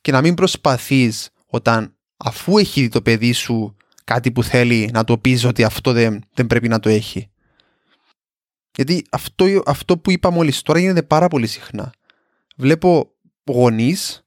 και 0.00 0.12
να 0.12 0.20
μην 0.20 0.34
προσπαθείς 0.34 1.30
όταν 1.46 1.95
αφού 2.16 2.58
έχει 2.58 2.80
δει 2.80 2.88
το 2.88 3.02
παιδί 3.02 3.32
σου 3.32 3.76
κάτι 4.04 4.32
που 4.32 4.42
θέλει 4.42 4.90
να 4.92 5.04
το 5.04 5.18
πεις 5.18 5.44
ότι 5.44 5.64
αυτό 5.64 5.92
δεν, 5.92 6.24
δεν 6.34 6.46
πρέπει 6.46 6.68
να 6.68 6.78
το 6.80 6.88
έχει. 6.88 7.30
Γιατί 8.76 9.06
αυτό, 9.10 9.62
αυτό 9.66 9.98
που 9.98 10.10
είπα 10.10 10.30
μόλις 10.30 10.62
τώρα 10.62 10.78
γίνεται 10.78 11.02
πάρα 11.02 11.28
πολύ 11.28 11.46
συχνά. 11.46 11.92
Βλέπω 12.56 13.10
γονείς 13.44 14.24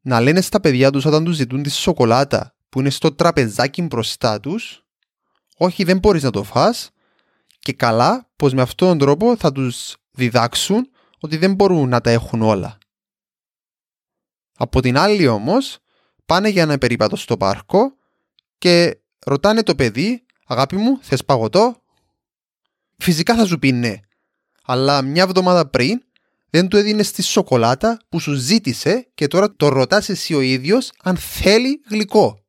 να 0.00 0.20
λένε 0.20 0.40
στα 0.40 0.60
παιδιά 0.60 0.90
τους 0.90 1.04
όταν 1.04 1.24
τους 1.24 1.36
ζητούν 1.36 1.62
τη 1.62 1.70
σοκολάτα 1.70 2.54
που 2.68 2.80
είναι 2.80 2.90
στο 2.90 3.14
τραπεζάκι 3.14 3.82
μπροστά 3.82 4.40
τους 4.40 4.84
όχι 5.56 5.84
δεν 5.84 5.98
μπορείς 5.98 6.22
να 6.22 6.30
το 6.30 6.42
φας 6.42 6.90
και 7.58 7.72
καλά 7.72 8.30
πως 8.36 8.52
με 8.52 8.62
αυτόν 8.62 8.88
τον 8.88 8.98
τρόπο 8.98 9.36
θα 9.36 9.52
τους 9.52 9.96
διδάξουν 10.10 10.90
ότι 11.20 11.36
δεν 11.36 11.54
μπορούν 11.54 11.88
να 11.88 12.00
τα 12.00 12.10
έχουν 12.10 12.42
όλα. 12.42 12.78
Από 14.56 14.80
την 14.80 14.98
άλλη 14.98 15.26
όμως 15.26 15.78
πάνε 16.32 16.48
για 16.48 16.62
ένα 16.62 16.78
περίπατο 16.78 17.16
στο 17.16 17.36
πάρκο 17.36 17.96
και 18.58 19.00
ρωτάνε 19.18 19.62
το 19.62 19.74
παιδί 19.74 20.24
«Αγάπη 20.46 20.76
μου, 20.76 20.98
θες 21.02 21.24
παγωτό» 21.24 21.82
Φυσικά 22.96 23.36
θα 23.36 23.46
σου 23.46 23.58
πει 23.58 23.72
ναι. 23.72 23.94
Αλλά 24.64 25.02
μια 25.02 25.22
εβδομάδα 25.22 25.68
πριν 25.68 26.02
δεν 26.50 26.68
του 26.68 26.76
έδινε 26.76 27.02
τη 27.02 27.22
σοκολάτα 27.22 28.00
που 28.08 28.18
σου 28.20 28.32
ζήτησε 28.32 29.08
και 29.14 29.26
τώρα 29.26 29.54
το 29.56 29.68
ρωτάς 29.68 30.08
εσύ 30.08 30.34
ο 30.34 30.40
ίδιος 30.40 30.92
αν 31.02 31.16
θέλει 31.16 31.82
γλυκό. 31.88 32.44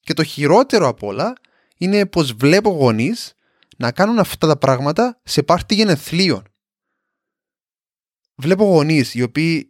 Και 0.00 0.14
το 0.14 0.22
χειρότερο 0.24 0.88
απ' 0.88 1.02
όλα 1.02 1.32
είναι 1.76 2.06
πως 2.06 2.32
βλέπω 2.32 2.70
γονείς 2.70 3.34
να 3.76 3.92
κάνουν 3.92 4.18
αυτά 4.18 4.46
τα 4.46 4.58
πράγματα 4.58 5.20
σε 5.24 5.42
πάρτι 5.42 5.74
γενεθλίων. 5.74 6.42
Βλέπω 8.34 8.64
γονείς 8.64 9.14
οι 9.14 9.22
οποίοι 9.22 9.69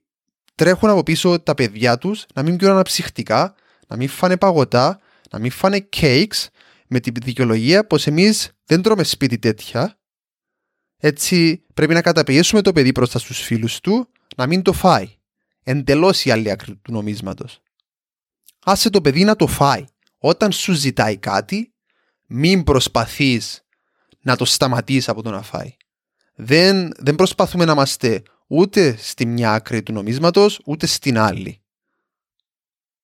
τρέχουν 0.60 0.88
από 0.90 1.02
πίσω 1.02 1.40
τα 1.40 1.54
παιδιά 1.54 1.98
τους 1.98 2.26
να 2.34 2.42
μην 2.42 2.56
πιούν 2.56 2.70
αναψυχτικά, 2.70 3.54
να 3.86 3.96
μην 3.96 4.08
φάνε 4.08 4.36
παγωτά, 4.36 5.00
να 5.30 5.38
μην 5.38 5.50
φάνε 5.50 5.88
cakes 5.96 6.46
με 6.86 7.00
την 7.00 7.14
δικαιολογία 7.22 7.86
πως 7.86 8.06
εμείς 8.06 8.50
δεν 8.64 8.82
τρώμε 8.82 9.02
σπίτι 9.02 9.38
τέτοια. 9.38 9.98
Έτσι 10.96 11.64
πρέπει 11.74 11.94
να 11.94 12.02
καταπιέσουμε 12.02 12.60
το 12.60 12.72
παιδί 12.72 12.90
μπροστά 12.90 13.18
στους 13.18 13.40
φίλους 13.40 13.80
του 13.80 14.08
να 14.36 14.46
μην 14.46 14.62
το 14.62 14.72
φάει. 14.72 15.16
Εντελώς 15.62 16.24
η 16.24 16.30
άλλη 16.30 16.50
άκρη 16.50 16.76
του 16.76 16.92
νομίσματος. 16.92 17.60
Άσε 18.64 18.90
το 18.90 19.00
παιδί 19.00 19.24
να 19.24 19.36
το 19.36 19.46
φάει. 19.46 19.84
Όταν 20.18 20.52
σου 20.52 20.72
ζητάει 20.72 21.16
κάτι, 21.16 21.72
μην 22.26 22.64
προσπαθείς 22.64 23.64
να 24.20 24.36
το 24.36 24.44
σταματήσεις 24.44 25.08
από 25.08 25.22
το 25.22 25.30
να 25.30 25.42
φάει. 25.42 25.76
Δεν, 26.34 26.92
δεν 26.96 27.14
προσπαθούμε 27.14 27.64
να 27.64 27.72
είμαστε 27.72 28.22
ούτε 28.52 28.96
στη 28.96 29.26
μια 29.26 29.52
άκρη 29.52 29.82
του 29.82 29.92
νομίσματος, 29.92 30.60
ούτε 30.64 30.86
στην 30.86 31.18
άλλη. 31.18 31.60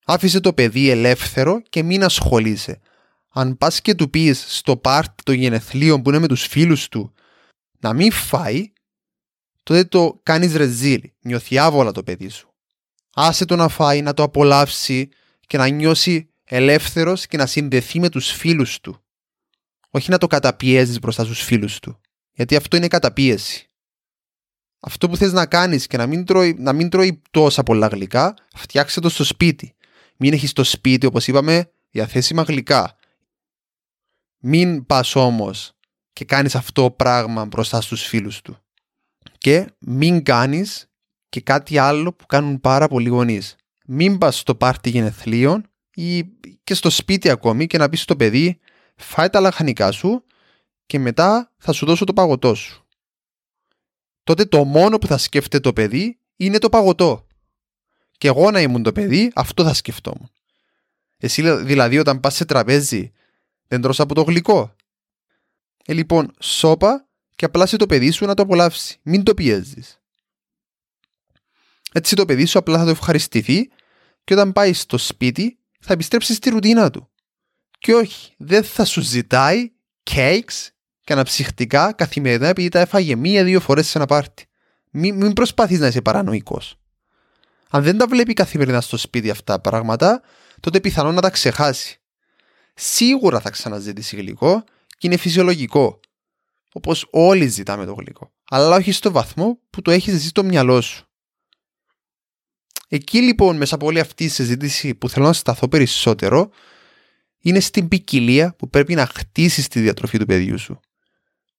Άφησε 0.04 0.40
το 0.40 0.52
παιδί 0.52 0.90
ελεύθερο 0.90 1.62
και 1.68 1.82
μην 1.82 2.04
ασχολείσαι. 2.04 2.80
Αν 3.28 3.56
πας 3.56 3.80
και 3.80 3.94
του 3.94 4.10
πεις 4.10 4.44
στο 4.48 4.76
πάρτι 4.76 5.22
των 5.22 5.34
γενεθλίων 5.34 6.02
που 6.02 6.08
είναι 6.08 6.18
με 6.18 6.26
τους 6.26 6.46
φίλους 6.46 6.88
του 6.88 7.12
να 7.78 7.92
μην 7.92 8.12
φάει, 8.12 8.72
τότε 9.62 9.84
το 9.84 10.20
κάνεις 10.22 10.54
ρεζίλ, 10.54 11.10
νιώθει 11.20 11.58
άβολα 11.58 11.92
το 11.92 12.02
παιδί 12.02 12.28
σου. 12.28 12.54
Άσε 13.14 13.44
το 13.44 13.56
να 13.56 13.68
φάει, 13.68 14.02
να 14.02 14.14
το 14.14 14.22
απολαύσει 14.22 15.08
και 15.46 15.56
να 15.56 15.68
νιώσει 15.68 16.30
ελεύθερος 16.44 17.26
και 17.26 17.36
να 17.36 17.46
συνδεθεί 17.46 18.00
με 18.00 18.08
τους 18.08 18.30
φίλους 18.30 18.80
του. 18.80 19.00
Όχι 19.90 20.10
να 20.10 20.18
το 20.18 20.26
καταπιέζεις 20.26 20.98
μπροστά 20.98 21.24
στους 21.24 21.42
φίλους 21.42 21.78
του. 21.78 22.00
Γιατί 22.32 22.56
αυτό 22.56 22.76
είναι 22.76 22.88
καταπίεση. 22.88 23.70
Αυτό 24.80 25.08
που 25.08 25.16
θες 25.16 25.32
να 25.32 25.46
κάνεις 25.46 25.86
και 25.86 25.96
να 25.96 26.06
μην 26.06 26.24
τρώει, 26.24 26.54
να 26.58 26.72
μην 26.72 26.88
τρώει 26.88 27.22
τόσα 27.30 27.62
πολλά 27.62 27.86
γλυκά, 27.86 28.34
φτιάξε 28.56 29.00
το 29.00 29.08
στο 29.08 29.24
σπίτι. 29.24 29.74
Μην 30.16 30.32
έχεις 30.32 30.50
στο 30.50 30.64
σπίτι, 30.64 31.06
όπως 31.06 31.26
είπαμε, 31.26 31.70
διαθέσιμα 31.90 32.42
γλυκά. 32.42 32.96
Μην 34.38 34.86
πας 34.86 35.16
όμως 35.16 35.72
και 36.12 36.24
κάνεις 36.24 36.54
αυτό 36.54 36.82
το 36.82 36.90
πράγμα 36.90 37.44
μπροστά 37.44 37.80
στους 37.80 38.02
φίλους 38.06 38.42
του. 38.42 38.58
Και 39.38 39.66
μην 39.78 40.22
κάνεις 40.22 40.90
και 41.28 41.40
κάτι 41.40 41.78
άλλο 41.78 42.12
που 42.12 42.26
κάνουν 42.26 42.60
πάρα 42.60 42.88
πολλοί 42.88 43.08
γονείς. 43.08 43.56
Μην 43.86 44.18
πας 44.18 44.38
στο 44.38 44.54
πάρτι 44.54 44.90
γενεθλίων 44.90 45.70
ή 45.94 46.24
και 46.64 46.74
στο 46.74 46.90
σπίτι 46.90 47.30
ακόμη 47.30 47.66
και 47.66 47.78
να 47.78 47.88
πεις 47.88 48.00
στο 48.00 48.16
παιδί 48.16 48.58
φάει 48.96 49.30
τα 49.30 49.40
λαχανικά 49.40 49.90
σου 49.90 50.24
και 50.86 50.98
μετά 50.98 51.52
θα 51.56 51.72
σου 51.72 51.86
δώσω 51.86 52.04
το 52.04 52.12
παγωτό 52.12 52.54
σου. 52.54 52.85
Τότε 54.26 54.44
το 54.44 54.64
μόνο 54.64 54.98
που 54.98 55.06
θα 55.06 55.18
σκέφτεται 55.18 55.60
το 55.60 55.72
παιδί 55.72 56.18
είναι 56.36 56.58
το 56.58 56.68
παγωτό. 56.68 57.26
Και 58.18 58.28
εγώ 58.28 58.50
να 58.50 58.60
ήμουν 58.60 58.82
το 58.82 58.92
παιδί, 58.92 59.32
αυτό 59.34 59.64
θα 59.64 59.74
σκεφτόμουν. 59.74 60.30
Εσύ 61.16 61.62
δηλαδή 61.62 61.98
όταν 61.98 62.20
πας 62.20 62.34
σε 62.34 62.44
τραπέζι 62.44 63.12
δεν 63.66 63.80
τρως 63.80 64.00
από 64.00 64.14
το 64.14 64.22
γλυκό. 64.22 64.74
Ε, 65.84 65.92
λοιπόν, 65.92 66.34
σώπα 66.40 67.08
και 67.36 67.44
απλά 67.44 67.66
σε 67.66 67.76
το 67.76 67.86
παιδί 67.86 68.10
σου 68.10 68.24
να 68.24 68.34
το 68.34 68.42
απολαύσει. 68.42 68.98
Μην 69.02 69.22
το 69.22 69.34
πιέζεις. 69.34 70.00
Έτσι 71.92 72.14
το 72.14 72.24
παιδί 72.24 72.44
σου 72.46 72.58
απλά 72.58 72.78
θα 72.78 72.84
το 72.84 72.90
ευχαριστηθεί 72.90 73.70
και 74.24 74.34
όταν 74.34 74.52
πάει 74.52 74.72
στο 74.72 74.98
σπίτι 74.98 75.58
θα 75.80 75.92
επιστρέψει 75.92 76.34
στη 76.34 76.50
ρουτίνα 76.50 76.90
του. 76.90 77.10
Και 77.78 77.94
όχι, 77.94 78.34
δεν 78.36 78.64
θα 78.64 78.84
σου 78.84 79.00
ζητάει 79.00 79.72
cakes 80.10 80.68
και 81.06 81.12
αναψυχτικά 81.12 81.92
καθημερινά 81.92 82.48
επειδή 82.48 82.68
τα 82.68 82.80
έφαγε 82.80 83.16
μία-δύο 83.16 83.60
φορές 83.60 83.86
σε 83.86 83.98
ένα 83.98 84.06
πάρτι. 84.06 84.46
Μην, 84.90 85.16
μην 85.16 85.32
προσπαθείς 85.32 85.78
να 85.78 85.86
είσαι 85.86 86.02
παρανοϊκός. 86.02 86.78
Αν 87.70 87.82
δεν 87.82 87.98
τα 87.98 88.06
βλέπει 88.06 88.32
καθημερινά 88.32 88.80
στο 88.80 88.96
σπίτι 88.96 89.30
αυτά 89.30 89.54
τα 89.54 89.60
πράγματα, 89.60 90.22
τότε 90.60 90.80
πιθανόν 90.80 91.14
να 91.14 91.20
τα 91.20 91.30
ξεχάσει. 91.30 92.00
Σίγουρα 92.74 93.40
θα 93.40 93.50
ξαναζητήσει 93.50 94.16
γλυκό 94.16 94.64
και 94.86 95.06
είναι 95.06 95.16
φυσιολογικό. 95.16 96.00
Όπως 96.72 97.08
όλοι 97.10 97.46
ζητάμε 97.46 97.84
το 97.84 97.92
γλυκό. 97.92 98.32
Αλλά 98.50 98.76
όχι 98.76 98.92
στο 98.92 99.10
βαθμό 99.10 99.58
που 99.70 99.82
το 99.82 99.90
έχεις 99.90 100.14
εσύ 100.14 100.28
στο 100.28 100.44
μυαλό 100.44 100.80
σου. 100.80 101.06
Εκεί 102.88 103.20
λοιπόν 103.20 103.56
μέσα 103.56 103.74
από 103.74 103.86
όλη 103.86 104.00
αυτή 104.00 104.24
η 104.24 104.28
συζήτηση 104.28 104.94
που 104.94 105.08
θέλω 105.08 105.26
να 105.26 105.32
σταθώ 105.32 105.68
περισσότερο 105.68 106.50
είναι 107.40 107.60
στην 107.60 107.88
ποικιλία 107.88 108.54
που 108.58 108.68
πρέπει 108.70 108.94
να 108.94 109.06
χτίσεις 109.06 109.68
τη 109.68 109.80
διατροφή 109.80 110.18
του 110.18 110.26
παιδιού 110.26 110.58
σου. 110.58 110.80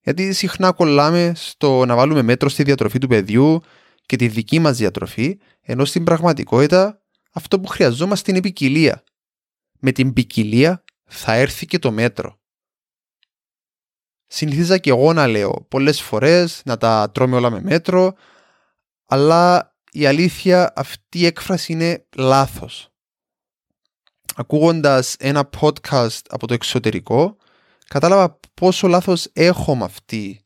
Γιατί 0.08 0.34
συχνά 0.34 0.72
κολλάμε 0.72 1.32
στο 1.36 1.86
να 1.86 1.96
βάλουμε 1.96 2.22
μέτρο 2.22 2.50
στη 2.50 2.64
διατροφή 2.64 3.00
του 3.00 3.08
παιδιού 3.08 3.62
και 4.06 4.16
τη 4.16 4.28
δική 4.28 4.60
μας 4.60 4.78
διατροφή, 4.78 5.40
ενώ 5.62 5.86
στην 5.86 6.04
πραγματικότητα 6.04 7.02
αυτό 7.34 7.60
που 7.60 7.68
χρειαζόμαστε 7.68 8.32
είναι 8.32 8.40
ποικιλία. 8.40 9.04
Με 9.80 9.92
την 9.92 10.14
ποικιλία 10.14 10.84
θα 11.06 11.34
έρθει 11.34 11.66
και 11.66 11.80
το 11.80 11.92
μέτρο. 11.92 12.40
Συνηθίζα 14.28 14.78
και 14.78 14.90
εγώ 14.90 15.14
να 15.14 15.28
λέω 15.28 15.66
πολλές 15.70 16.02
φορές 16.02 16.62
να 16.66 16.78
τα 16.78 17.12
τρώμε 17.14 17.36
όλα 17.36 17.50
με 17.50 17.62
μέτρο, 17.62 18.14
αλλά 19.06 19.76
η 19.92 20.06
αλήθεια 20.06 20.74
αυτή 20.76 21.20
η 21.20 21.26
έκφραση 21.26 21.72
είναι 21.72 22.06
λάθος. 22.16 22.90
Ακούγοντας 24.36 25.16
ένα 25.20 25.50
podcast 25.60 26.22
από 26.30 26.48
το 26.48 26.54
εξωτερικό, 26.54 27.38
κατάλαβα 27.88 28.40
πόσο 28.54 28.88
λάθος 28.88 29.30
έχω 29.34 29.76
με 29.76 29.84
αυτή 29.84 30.44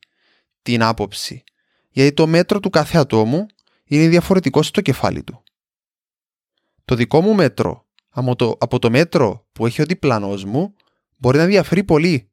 την 0.62 0.82
άποψη. 0.82 1.44
Γιατί 1.90 2.12
το 2.12 2.26
μέτρο 2.26 2.60
του 2.60 2.70
κάθε 2.70 2.98
ατόμου 2.98 3.46
είναι 3.84 4.08
διαφορετικό 4.08 4.62
στο 4.62 4.80
κεφάλι 4.80 5.22
του. 5.22 5.42
Το 6.84 6.94
δικό 6.94 7.20
μου 7.20 7.34
μέτρο 7.34 7.86
από 8.08 8.36
το, 8.36 8.56
από 8.60 8.78
το 8.78 8.90
μέτρο 8.90 9.46
που 9.52 9.66
έχει 9.66 9.82
ο 9.82 9.84
διπλανός 9.84 10.44
μου 10.44 10.74
μπορεί 11.16 11.38
να 11.38 11.46
διαφέρει 11.46 11.84
πολύ. 11.84 12.30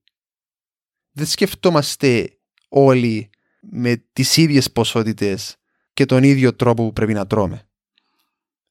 Δεν 1.12 1.25
σκεφτόμαστε 1.25 2.38
όλοι 2.70 3.30
με 3.60 4.04
τις 4.13 4.38
ίδιες 4.38 4.72
ποσότητες 4.72 5.56
και 5.94 6.06
τον 6.06 6.24
ίδιο 6.24 6.56
τρόπο 6.56 6.86
που 6.86 6.94
πρέπει 6.94 7.13
να 7.13 7.28
τρώμε. 7.28 7.68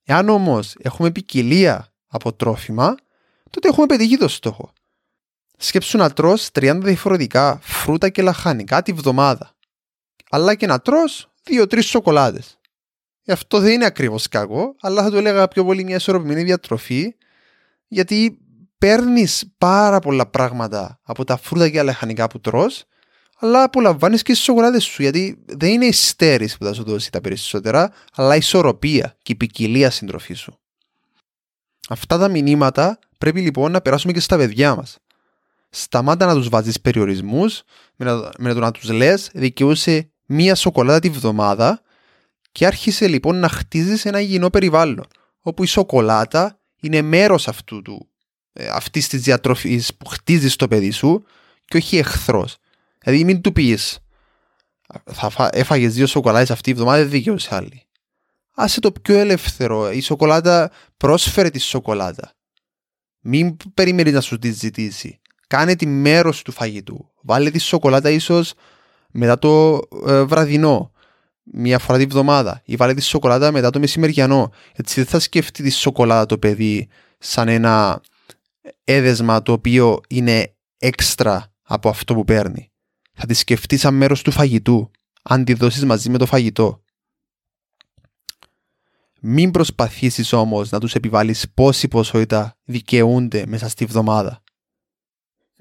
Εάν 0.04 0.28
όμως 0.28 0.75
έχουμε 0.78 1.11
ποικιλία 1.11 1.92
από 2.07 2.33
τρόφιμα, 2.33 2.95
τότε 3.50 3.68
έχουμε 3.68 3.87
πετύχει 3.87 4.16
το 4.16 4.28
στόχο. 4.28 4.73
Σκέψου 5.60 5.98
να 5.98 6.10
τρως 6.10 6.48
30 6.52 6.78
διαφορετικά 6.82 7.58
φρούτα 7.62 8.08
και 8.08 8.22
λαχανικά 8.22 8.82
τη 8.82 8.92
βδομάδα. 8.92 9.54
Αλλά 10.30 10.54
και 10.54 10.66
να 10.66 10.80
τρως 10.80 11.30
2-3 11.50 11.82
σοκολάτες. 11.82 12.58
Ε, 13.24 13.32
αυτό 13.32 13.60
δεν 13.60 13.72
είναι 13.72 13.84
ακριβώς 13.84 14.28
κακό, 14.28 14.74
αλλά 14.80 15.02
θα 15.02 15.10
το 15.10 15.16
έλεγα 15.16 15.48
πιο 15.48 15.64
πολύ 15.64 15.84
μια 15.84 15.96
ισορροπημένη 15.96 16.42
διατροφή, 16.42 17.14
γιατί 17.88 18.38
παίρνεις 18.78 19.54
πάρα 19.58 19.98
πολλά 19.98 20.26
πράγματα 20.26 21.00
από 21.02 21.24
τα 21.24 21.36
φρούτα 21.36 21.68
και 21.68 21.82
λαχανικά 21.82 22.26
που 22.26 22.40
τρως, 22.40 22.84
αλλά 23.38 23.62
απολαμβάνεις 23.62 24.22
και 24.22 24.32
τις 24.32 24.42
σοκολάτε 24.42 24.80
σου, 24.80 25.02
γιατί 25.02 25.44
δεν 25.46 25.70
είναι 25.70 25.86
η 25.86 25.92
στέρηση 25.92 26.58
που 26.58 26.64
θα 26.64 26.72
σου 26.72 26.84
δώσει 26.84 27.10
τα 27.10 27.20
περισσότερα, 27.20 27.92
αλλά 28.14 28.34
η 28.34 28.38
ισορροπία 28.38 29.16
και 29.22 29.32
η 29.32 29.36
ποικιλία 29.36 29.90
συντροφή 29.90 30.34
σου. 30.34 30.58
Αυτά 31.88 32.18
τα 32.18 32.28
μηνύματα 32.28 32.98
πρέπει 33.18 33.40
λοιπόν 33.40 33.72
να 33.72 33.80
περάσουμε 33.80 34.12
και 34.12 34.20
στα 34.20 34.36
παιδιά 34.36 34.74
μας. 34.74 34.98
Σταμάτα 35.70 36.26
να 36.26 36.34
τους 36.34 36.48
βάζεις 36.48 36.80
περιορισμούς 36.80 37.62
με, 38.38 38.52
το 38.52 38.58
να 38.58 38.70
τους 38.70 38.90
λες 38.90 39.30
δικαιούσε 39.34 40.10
μία 40.26 40.54
σοκολάτα 40.54 40.98
τη 40.98 41.10
βδομάδα 41.10 41.82
και 42.52 42.66
άρχισε 42.66 43.08
λοιπόν 43.08 43.37
να 43.37 43.48
χτίζεις 43.48 44.04
ένα 44.04 44.20
υγιεινό 44.20 44.50
περιβάλλον, 44.50 45.06
όπου 45.40 45.62
η 45.62 45.66
σοκολάτα 45.66 46.60
είναι 46.80 47.02
μέρος 47.02 47.48
αυτού 47.48 47.82
του, 47.82 48.08
ε, 48.52 48.68
αυτής 48.68 49.08
της 49.08 49.22
διατροφής 49.22 49.94
που 49.94 50.06
χτίζεις 50.06 50.56
το 50.56 50.68
παιδί 50.68 50.90
σου 50.90 51.25
και 51.64 51.76
όχι 51.76 51.96
εχθρός. 51.96 52.56
Δηλαδή 52.98 53.25
μην 53.25 53.40
του 53.40 53.52
πεις 53.52 53.98
θα 55.04 55.30
φά, 55.30 55.48
έφαγες 55.52 55.94
δύο 55.94 56.06
σοκολάτες 56.06 56.50
αυτή 56.50 56.70
η 56.70 56.72
εβδομάδα 56.72 56.98
δεν 56.98 57.10
δικαιούσε 57.10 57.54
άλλη. 57.54 57.82
Άσε 58.54 58.80
το 58.80 58.92
πιο 58.92 59.18
ελεύθερο. 59.18 59.90
Η 59.90 60.00
σοκολάτα 60.00 60.70
πρόσφερε 60.96 61.50
τη 61.50 61.58
σοκολάτα. 61.58 62.32
Μην 63.20 63.56
περιμένει 63.75 64.10
να 64.10 64.20
σου 64.20 64.38
τη 64.38 64.50
ζητήσει. 64.50 65.20
Κάνε 65.49 65.76
τη 65.76 65.87
μέρος 65.87 66.43
του 66.43 66.52
φαγητού. 66.52 67.11
Βάλε 67.23 67.50
τη 67.50 67.59
σοκολάτα 67.59 68.11
ίσως 68.11 68.55
μετά 69.11 69.38
το 69.38 69.81
ε, 70.07 70.23
βραδινό. 70.23 70.93
Μία 71.43 71.78
φορά 71.78 71.99
τη 71.99 72.07
βδομάδα. 72.07 72.62
Ή 72.64 72.76
βάλε 72.76 72.95
τη 72.95 73.02
σοκολάτα 73.02 73.52
μετά 73.52 73.71
το 73.71 73.78
μεσημεριανό. 73.78 74.52
Έτσι 74.73 75.00
δεν 75.00 75.11
θα 75.11 75.19
σκεφτεί 75.19 75.62
τη 75.62 75.71
σοκολάτα 75.71 76.26
το 76.26 76.38
παιδί 76.38 76.88
σαν 77.19 77.49
ένα 77.49 78.00
έδεσμα 78.85 79.43
το 79.43 79.52
οποίο 79.52 80.00
είναι 80.09 80.55
έξτρα 80.78 81.52
από 81.62 81.88
αυτό 81.88 82.14
που 82.14 82.25
παίρνει. 82.25 82.71
Θα 83.12 83.26
τη 83.26 83.35
σκεφτεί 83.35 83.76
σαν 83.76 83.95
μέρος 83.95 84.23
του 84.23 84.31
φαγητού. 84.31 84.90
Αν 85.23 85.45
τη 85.45 85.52
δώσεις 85.52 85.85
μαζί 85.85 86.11
με 86.11 86.19
το 86.19 86.26
φαγητό. 86.26 86.83
Μην 89.21 89.50
προσπαθήσεις 89.50 90.33
όμως 90.33 90.71
να 90.71 90.81
τους 90.81 90.95
επιβάλλεις 90.95 91.47
πόση 91.55 91.88
ποσότητα 91.88 92.57
δικαιούνται 92.64 93.45
μέσα 93.47 93.69
στη 93.69 93.85
βδομάδα. 93.85 94.43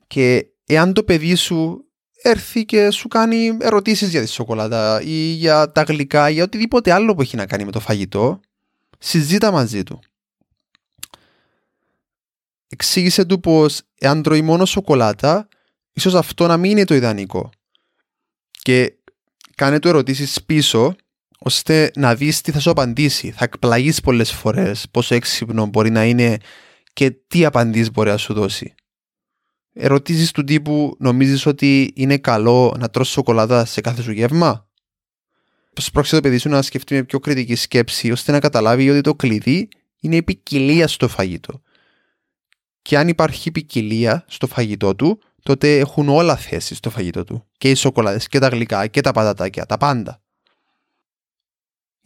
Και 0.07 0.47
εάν 0.65 0.93
το 0.93 1.03
παιδί 1.03 1.35
σου 1.35 1.85
έρθει 2.21 2.65
και 2.65 2.91
σου 2.91 3.07
κάνει 3.07 3.57
ερωτήσεις 3.59 4.09
για 4.09 4.21
τη 4.21 4.27
σοκολάτα 4.27 5.01
ή 5.01 5.31
για 5.31 5.71
τα 5.71 5.81
γλυκά 5.81 6.29
ή 6.29 6.33
για 6.33 6.43
οτιδήποτε 6.43 6.91
άλλο 6.91 7.15
που 7.15 7.21
έχει 7.21 7.35
να 7.35 7.45
κάνει 7.45 7.65
με 7.65 7.71
το 7.71 7.79
φαγητό, 7.79 8.39
συζήτα 8.97 9.51
μαζί 9.51 9.83
του. 9.83 9.99
Εξήγησε 12.67 13.25
του 13.25 13.39
πως 13.39 13.81
εάν 13.97 14.23
τρώει 14.23 14.41
μόνο 14.41 14.65
σοκολάτα, 14.65 15.47
ίσως 15.93 16.13
αυτό 16.13 16.47
να 16.47 16.57
μην 16.57 16.71
είναι 16.71 16.83
το 16.83 16.95
ιδανικό. 16.95 17.49
Και 18.51 18.97
κάνε 19.55 19.79
του 19.79 19.87
ερωτήσεις 19.87 20.43
πίσω 20.43 20.95
ώστε 21.39 21.91
να 21.95 22.15
δεις 22.15 22.41
τι 22.41 22.51
θα 22.51 22.59
σου 22.59 22.69
απαντήσει. 22.69 23.31
Θα 23.31 23.43
εκπλαγείς 23.43 24.01
πολλές 24.01 24.31
φορές 24.31 24.85
πόσο 24.91 25.15
έξυπνο 25.15 25.65
μπορεί 25.65 25.89
να 25.89 26.05
είναι 26.05 26.37
και 26.93 27.11
τι 27.11 27.45
απαντήσεις 27.45 27.91
μπορεί 27.91 28.09
να 28.09 28.17
σου 28.17 28.33
δώσει. 28.33 28.73
Ερωτήσεις 29.79 30.31
του 30.31 30.43
τύπου 30.43 30.95
νομίζεις 30.99 31.45
ότι 31.45 31.91
είναι 31.95 32.17
καλό 32.17 32.75
να 32.79 32.89
τρως 32.89 33.09
σοκολάτα 33.09 33.65
σε 33.65 33.81
κάθε 33.81 34.01
σου 34.01 34.11
γεύμα; 34.11 34.67
Σπρώξε 35.73 36.15
το 36.15 36.21
παιδί 36.21 36.37
σου 36.37 36.49
να 36.49 36.61
σκεφτεί 36.61 36.93
με 36.93 37.03
πιο 37.03 37.19
κριτική 37.19 37.55
σκέψη 37.55 38.11
ώστε 38.11 38.31
να 38.31 38.39
καταλάβει 38.39 38.89
ότι 38.89 39.01
το 39.01 39.15
κλειδί 39.15 39.67
είναι 39.99 40.15
η 40.15 40.23
ποικιλία 40.23 40.87
στο 40.87 41.07
φαγητό. 41.07 41.61
Και 42.81 42.97
αν 42.97 43.07
υπάρχει 43.07 43.51
ποικιλία 43.51 44.25
στο 44.27 44.47
φαγητό 44.47 44.95
του, 44.95 45.21
τότε 45.43 45.77
έχουν 45.77 46.09
όλα 46.09 46.35
θέση 46.35 46.75
στο 46.75 46.89
φαγητό 46.89 47.23
του. 47.23 47.45
Και 47.57 47.69
οι 47.69 47.75
σοκολάδες 47.75 48.27
και 48.27 48.39
τα 48.39 48.47
γλυκά 48.47 48.87
και 48.87 49.01
τα 49.01 49.11
πατατάκια, 49.11 49.65
τα 49.65 49.77
πάντα 49.77 50.21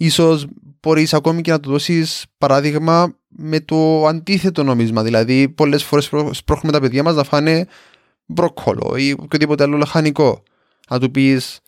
ίσως 0.06 0.46
μπορείς 0.82 1.14
ακόμη 1.14 1.42
και 1.42 1.52
να 1.52 1.60
του 1.60 1.70
δώσεις 1.70 2.26
παράδειγμα 2.38 3.16
με 3.42 3.60
το 3.60 4.06
αντίθετο 4.06 4.64
νομίσμα. 4.64 5.04
Δηλαδή, 5.04 5.50
πολλές 5.50 5.84
φορές 5.84 6.10
σπρώχνουμε 6.32 6.72
τα 6.72 6.80
παιδιά 6.80 7.04
μας 7.04 7.16
να 7.16 7.24
φάνε 7.24 7.68
μπρόκολο 8.26 8.96
ή 8.96 9.12
οποιοδήποτε 9.12 9.64
άλλο 9.64 9.78
λαχανικό. 9.78 10.44
Να 10.90 11.00
του 11.00 11.12
πεις 11.12 11.60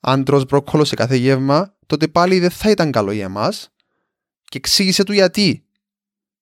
αν 0.00 0.24
τρως 0.24 0.44
μπρόκολο 0.44 0.84
σε 0.84 0.94
κάθε 0.94 1.16
γεύμα, 1.16 1.74
τότε 1.86 2.08
πάλι 2.08 2.38
δεν 2.38 2.50
θα 2.50 2.70
ήταν 2.70 2.90
καλό 2.90 3.12
για 3.12 3.24
εμάς 3.24 3.68
και 4.44 4.58
εξήγησε 4.58 5.04
του 5.04 5.12
γιατί. 5.12 5.64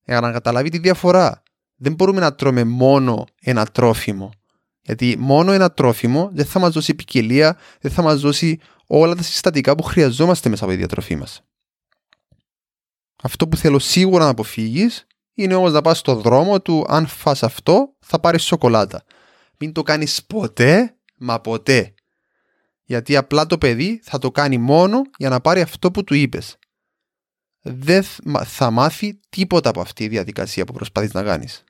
Για 0.04 0.20
να 0.20 0.32
καταλάβει 0.32 0.68
τη 0.68 0.78
διαφορά. 0.78 1.42
Δεν 1.76 1.94
μπορούμε 1.94 2.20
να 2.20 2.34
τρώμε 2.34 2.64
μόνο 2.64 3.24
ένα 3.40 3.66
τρόφιμο. 3.66 4.30
Γιατί 4.82 5.16
μόνο 5.18 5.52
ένα 5.52 5.72
τρόφιμο 5.72 6.30
δεν 6.32 6.44
θα 6.44 6.58
μας 6.58 6.72
δώσει 6.72 6.94
ποικιλία, 6.94 7.56
δεν 7.80 7.90
θα 7.90 8.02
μας 8.02 8.20
δώσει 8.20 8.60
όλα 8.86 9.14
τα 9.14 9.22
συστατικά 9.22 9.74
που 9.74 9.82
χρειαζόμαστε 9.82 10.48
μέσα 10.48 10.64
από 10.64 10.72
τη 10.72 10.78
διατροφή 10.78 11.16
μας. 11.16 11.42
Αυτό 13.22 13.48
που 13.48 13.56
θέλω 13.56 13.78
σίγουρα 13.78 14.24
να 14.24 14.30
αποφύγεις 14.30 15.06
είναι 15.34 15.54
όμως 15.54 15.72
να 15.72 15.80
πας 15.80 15.98
στο 15.98 16.14
δρόμο 16.14 16.60
του 16.60 16.84
αν 16.88 17.06
φας 17.06 17.42
αυτό 17.42 17.96
θα 18.00 18.20
πάρεις 18.20 18.42
σοκολάτα. 18.42 19.04
Μην 19.58 19.72
το 19.72 19.82
κάνεις 19.82 20.24
ποτέ, 20.24 20.96
μα 21.16 21.40
ποτέ. 21.40 21.94
Γιατί 22.84 23.16
απλά 23.16 23.46
το 23.46 23.58
παιδί 23.58 24.00
θα 24.04 24.18
το 24.18 24.30
κάνει 24.30 24.58
μόνο 24.58 25.02
για 25.16 25.28
να 25.28 25.40
πάρει 25.40 25.60
αυτό 25.60 25.90
που 25.90 26.04
του 26.04 26.14
είπες. 26.14 26.56
Δεν 27.60 28.04
θα 28.44 28.70
μάθει 28.70 29.20
τίποτα 29.28 29.68
από 29.68 29.80
αυτή 29.80 30.04
η 30.04 30.08
διαδικασία 30.08 30.64
που 30.64 30.72
προσπαθείς 30.72 31.12
να 31.12 31.22
κάνεις. 31.22 31.64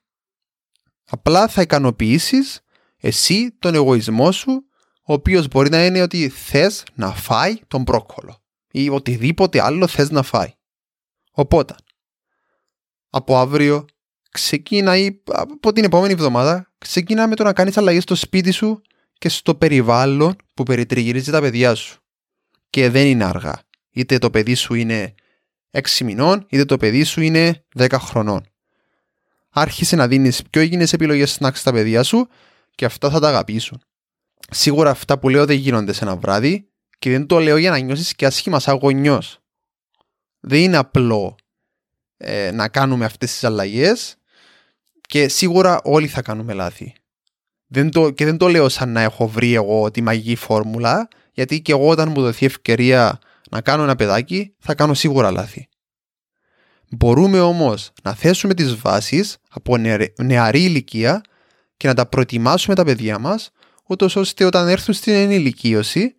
Απλά 1.04 1.48
θα 1.48 1.62
ικανοποιήσεις 1.62 2.60
εσύ 2.96 3.56
τον 3.58 3.74
εγωισμό 3.74 4.32
σου 4.32 4.64
ο 5.02 5.12
οποίος 5.12 5.48
μπορεί 5.48 5.70
να 5.70 5.84
είναι 5.84 6.02
ότι 6.02 6.28
θες 6.28 6.84
να 6.94 7.14
φάει 7.14 7.54
τον 7.68 7.82
μπρόκολο 7.82 8.42
ή 8.70 8.88
οτιδήποτε 8.88 9.62
άλλο 9.62 9.86
θες 9.86 10.10
να 10.10 10.22
φάει. 10.22 10.54
Οπότε, 11.32 11.74
από 13.10 13.38
αύριο 13.38 13.84
ξεκίνα 14.30 14.96
ή 14.96 15.22
από 15.26 15.72
την 15.72 15.84
επόμενη 15.84 16.12
εβδομάδα 16.12 16.72
ξεκίνα 16.78 17.28
με 17.28 17.34
το 17.34 17.42
να 17.42 17.52
κάνεις 17.52 17.76
αλλαγές 17.76 18.02
στο 18.02 18.14
σπίτι 18.14 18.50
σου 18.50 18.82
και 19.18 19.28
στο 19.28 19.54
περιβάλλον 19.54 20.36
που 20.54 20.62
περιτριγυρίζει 20.62 21.30
τα 21.30 21.40
παιδιά 21.40 21.74
σου. 21.74 22.00
Και 22.70 22.90
δεν 22.90 23.06
είναι 23.06 23.24
αργά. 23.24 23.62
Είτε 23.90 24.18
το 24.18 24.30
παιδί 24.30 24.54
σου 24.54 24.74
είναι 24.74 25.14
6 25.70 26.04
μηνών, 26.04 26.46
είτε 26.48 26.64
το 26.64 26.76
παιδί 26.76 27.04
σου 27.04 27.20
είναι 27.20 27.64
10 27.78 27.88
χρονών. 27.98 28.46
Άρχισε 29.50 29.96
να 29.96 30.08
δίνεις 30.08 30.42
πιο 30.50 30.60
υγιεινές 30.60 30.92
επιλογές 30.92 31.38
snacks 31.40 31.54
στα 31.54 31.72
παιδιά 31.72 32.02
σου 32.02 32.28
και 32.74 32.84
αυτά 32.84 33.10
θα 33.10 33.20
τα 33.20 33.28
αγαπήσουν 33.28 33.82
σίγουρα 34.52 34.90
αυτά 34.90 35.18
που 35.18 35.28
λέω 35.28 35.44
δεν 35.44 35.56
γίνονται 35.56 35.92
σε 35.92 36.04
ένα 36.04 36.16
βράδυ 36.16 36.68
και 36.98 37.10
δεν 37.10 37.26
το 37.26 37.38
λέω 37.38 37.56
για 37.56 37.70
να 37.70 37.78
νιώσεις 37.78 38.14
και 38.14 38.26
άσχημα 38.26 38.60
σαν 38.60 38.76
γονιός. 38.76 39.41
Δεν 40.44 40.60
είναι 40.60 40.76
απλό 40.76 41.36
ε, 42.16 42.50
να 42.50 42.68
κάνουμε 42.68 43.04
αυτές 43.04 43.30
τις 43.30 43.44
αλλαγές 43.44 44.16
και 45.00 45.28
σίγουρα 45.28 45.80
όλοι 45.84 46.06
θα 46.06 46.22
κάνουμε 46.22 46.52
λάθη. 46.52 46.94
Δεν 47.66 47.90
το, 47.90 48.10
και 48.10 48.24
δεν 48.24 48.36
το 48.36 48.48
λέω 48.48 48.68
σαν 48.68 48.92
να 48.92 49.00
έχω 49.00 49.28
βρει 49.28 49.54
εγώ 49.54 49.90
τη 49.90 50.02
μαγική 50.02 50.34
φόρμουλα 50.34 51.08
γιατί 51.32 51.62
και 51.62 51.72
εγώ 51.72 51.88
όταν 51.88 52.08
μου 52.08 52.20
δοθεί 52.20 52.46
ευκαιρία 52.46 53.18
να 53.50 53.60
κάνω 53.60 53.82
ένα 53.82 53.96
παιδάκι 53.96 54.54
θα 54.58 54.74
κάνω 54.74 54.94
σίγουρα 54.94 55.30
λάθη. 55.30 55.68
Μπορούμε 56.90 57.40
όμως 57.40 57.92
να 58.02 58.14
θέσουμε 58.14 58.54
τις 58.54 58.76
βάσεις 58.76 59.36
από 59.50 59.76
νεαρή 60.22 60.62
ηλικία 60.62 61.20
και 61.76 61.88
να 61.88 61.94
τα 61.94 62.06
προετοιμάσουμε 62.06 62.74
τα 62.74 62.84
παιδιά 62.84 63.18
μας 63.18 63.50
ούτως 63.86 64.16
ώστε 64.16 64.44
όταν 64.44 64.68
έρθουν 64.68 64.94
στην 64.94 65.12
ενηλικίωση 65.12 66.14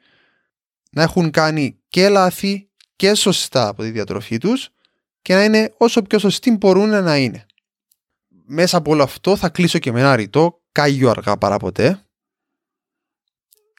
να 0.91 1.01
έχουν 1.01 1.31
κάνει 1.31 1.79
και 1.87 2.09
λάθη 2.09 2.69
και 2.95 3.13
σωστά 3.13 3.67
από 3.67 3.81
τη 3.81 3.89
διατροφή 3.89 4.37
τους 4.37 4.69
και 5.21 5.33
να 5.33 5.43
είναι 5.43 5.73
όσο 5.77 6.01
πιο 6.01 6.19
σωστοί 6.19 6.51
μπορούν 6.51 6.89
να 6.89 7.17
είναι. 7.17 7.45
Μέσα 8.45 8.77
από 8.77 8.91
όλο 8.91 9.03
αυτό 9.03 9.35
θα 9.35 9.49
κλείσω 9.49 9.79
και 9.79 9.91
με 9.91 9.99
ένα 9.99 10.15
ρητό, 10.15 10.61
κάγιο 10.71 11.09
αργά 11.09 11.37
παρά 11.37 11.57
ποτέ, 11.57 12.05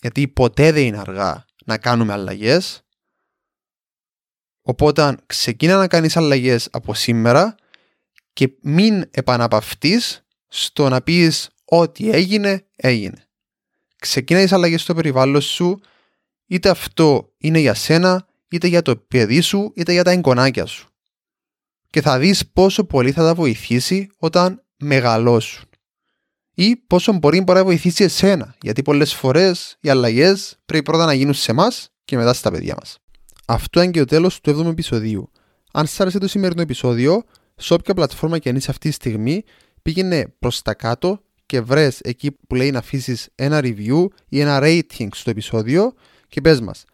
γιατί 0.00 0.28
ποτέ 0.28 0.72
δεν 0.72 0.82
είναι 0.82 0.98
αργά 0.98 1.44
να 1.64 1.78
κάνουμε 1.78 2.12
αλλαγές, 2.12 2.82
οπότε 4.62 5.16
ξεκίνα 5.26 5.76
να 5.76 5.88
κάνεις 5.88 6.16
αλλαγές 6.16 6.68
από 6.72 6.94
σήμερα 6.94 7.54
και 8.32 8.52
μην 8.62 9.04
επαναπαυτείς 9.10 10.26
στο 10.48 10.88
να 10.88 11.02
πεις 11.02 11.50
ό,τι 11.64 12.10
έγινε, 12.10 12.66
έγινε 12.76 13.24
ξεκινάει 14.04 14.46
αλλαγές 14.50 14.82
στο 14.82 14.94
περιβάλλον 14.94 15.40
σου, 15.40 15.80
είτε 16.46 16.68
αυτό 16.68 17.32
είναι 17.38 17.58
για 17.58 17.74
σένα, 17.74 18.26
είτε 18.54 18.66
για 18.66 18.82
το 18.82 18.96
παιδί 18.96 19.40
σου, 19.40 19.72
είτε 19.74 19.92
για 19.92 20.04
τα 20.04 20.10
εγγονάκια 20.10 20.66
σου. 20.66 20.88
Και 21.90 22.00
θα 22.00 22.18
δεις 22.18 22.46
πόσο 22.52 22.84
πολύ 22.84 23.12
θα 23.12 23.22
τα 23.22 23.34
βοηθήσει 23.34 24.10
όταν 24.18 24.62
μεγαλώσουν. 24.76 25.64
Ή 26.54 26.76
πόσο 26.76 27.12
μπορεί, 27.12 27.40
μπορεί 27.40 27.58
να 27.58 27.64
βοηθήσει 27.64 28.04
εσένα, 28.04 28.54
γιατί 28.62 28.82
πολλές 28.82 29.14
φορές 29.14 29.76
οι 29.80 29.88
αλλαγές 29.88 30.58
πρέπει 30.64 30.84
πρώτα 30.84 31.04
να 31.04 31.14
γίνουν 31.14 31.34
σε 31.34 31.50
εμάς 31.50 31.88
και 32.04 32.16
μετά 32.16 32.32
στα 32.32 32.50
παιδιά 32.50 32.74
μας. 32.78 32.98
Αυτό 33.46 33.82
είναι 33.82 33.90
και 33.90 33.98
το 33.98 34.04
τέλος 34.04 34.40
του 34.40 34.50
7ου 34.50 34.66
επεισοδίου. 34.66 35.30
Αν 35.72 35.86
σας 35.86 36.00
άρεσε 36.00 36.18
το 36.18 36.28
σημερινό 36.28 36.62
επεισόδιο, 36.62 37.22
σε 37.56 37.74
όποια 37.74 37.94
πλατφόρμα 37.94 38.38
και 38.38 38.48
αν 38.48 38.56
είσαι 38.56 38.70
αυτή 38.70 38.88
τη 38.88 38.94
στιγμή, 38.94 39.44
πήγαινε 39.82 40.34
προς 40.38 40.62
τα 40.62 40.74
κάτω 40.74 41.20
και 41.46 41.60
βρες 41.60 42.00
εκεί 42.00 42.32
που 42.32 42.54
λέει 42.54 42.70
να 42.70 42.78
αφήσεις 42.78 43.28
ένα 43.34 43.60
review 43.62 44.06
ή 44.28 44.40
ένα 44.40 44.60
rating 44.62 45.08
στο 45.12 45.30
επεισόδιο 45.30 45.94
και 46.28 46.40
πες 46.40 46.60
μας 46.60 46.84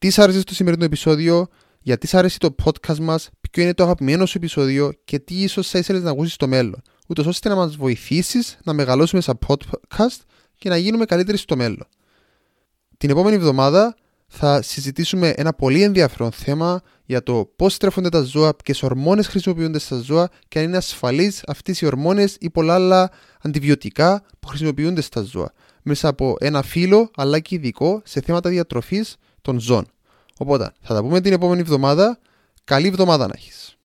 τις 0.00 0.14
σ' 0.14 0.18
άρεσες 0.18 0.42
στο 0.42 0.54
σημερινό 0.54 0.84
επεισόδιο, 0.84 1.46
γιατί 1.80 2.06
σ' 2.06 2.14
άρεσε 2.14 2.38
το 2.38 2.54
podcast 2.64 2.98
μας, 2.98 3.30
ποιο 3.50 3.62
είναι 3.62 3.74
το 3.74 3.82
αγαπημένο 3.82 4.26
σου 4.26 4.36
επεισόδιο; 4.36 4.92
Και 5.04 5.18
τι 5.18 5.34
ίσως 5.42 5.68
θα 5.68 5.78
ήθελες 5.78 6.02
να 6.02 6.10
ακούσεις 6.10 6.32
στο 6.32 6.48
μέλλον, 6.48 6.82
ούτως 7.06 7.26
ώστε 7.26 7.48
να 7.48 7.54
μας 7.54 7.76
βοηθήσεις 7.76 8.58
να 8.64 8.72
μεγαλώσουμε 8.72 9.20
σαν 9.20 9.38
podcast 9.46 10.16
και 10.56 10.68
να 10.68 10.76
γίνουμε 10.76 11.04
καλύτεροι 11.04 11.38
στο 11.38 11.56
μέλλον. 11.56 11.86
Την 12.96 13.10
επόμενη 13.10 13.36
εβδομάδα 13.36 13.96
θα 14.26 14.62
συζητήσουμε 14.62 15.28
ένα 15.28 15.52
πολύ 15.52 15.82
ενδιαφέρον 15.82 16.32
θέμα 16.32 16.80
για 17.04 17.22
το 17.22 17.52
πώς 17.56 17.76
τρέφονται 17.76 18.08
τα 18.08 18.20
ζώα, 18.20 18.54
ποιες 18.64 18.82
ορμόνες 18.82 19.26
χρησιμοποιούνται 19.26 19.78
στα 19.78 19.96
ζώα 19.96 20.28
και 20.48 20.58
αν 20.58 20.64
είναι 20.64 20.76
ασφαλείς 20.76 21.42
αυτές 21.46 21.80
οι 21.80 21.86
ορμόνες 21.86 22.36
ή 22.40 22.50
πολλά 22.50 22.74
άλλα 22.74 23.10
αντιβιωτικά 23.40 24.22
που 24.40 24.48
χρησιμοποιούνται 24.48 25.00
στα 25.00 25.22
ζώα. 25.22 25.52
Μέσα 25.82 26.08
από 26.08 26.36
ένα 26.40 26.62
φύλλο 26.62 27.10
αλλά 27.16 27.38
και 27.38 27.54
ειδικό 27.54 28.02
σε 28.04 28.20
θέματα 28.20 28.50
διατροφής 28.50 29.16
των 29.42 29.60
ζών. 29.60 29.86
Οπότε 30.38 30.72
θα 30.80 30.94
τα 30.94 31.00
πούμε 31.00 31.20
την 31.20 31.32
επόμενη 31.32 31.60
εβδομάδα. 31.60 32.18
Καλή 32.64 32.86
εβδομάδα 32.86 33.26
να 33.26 33.32
έχεις. 33.36 33.76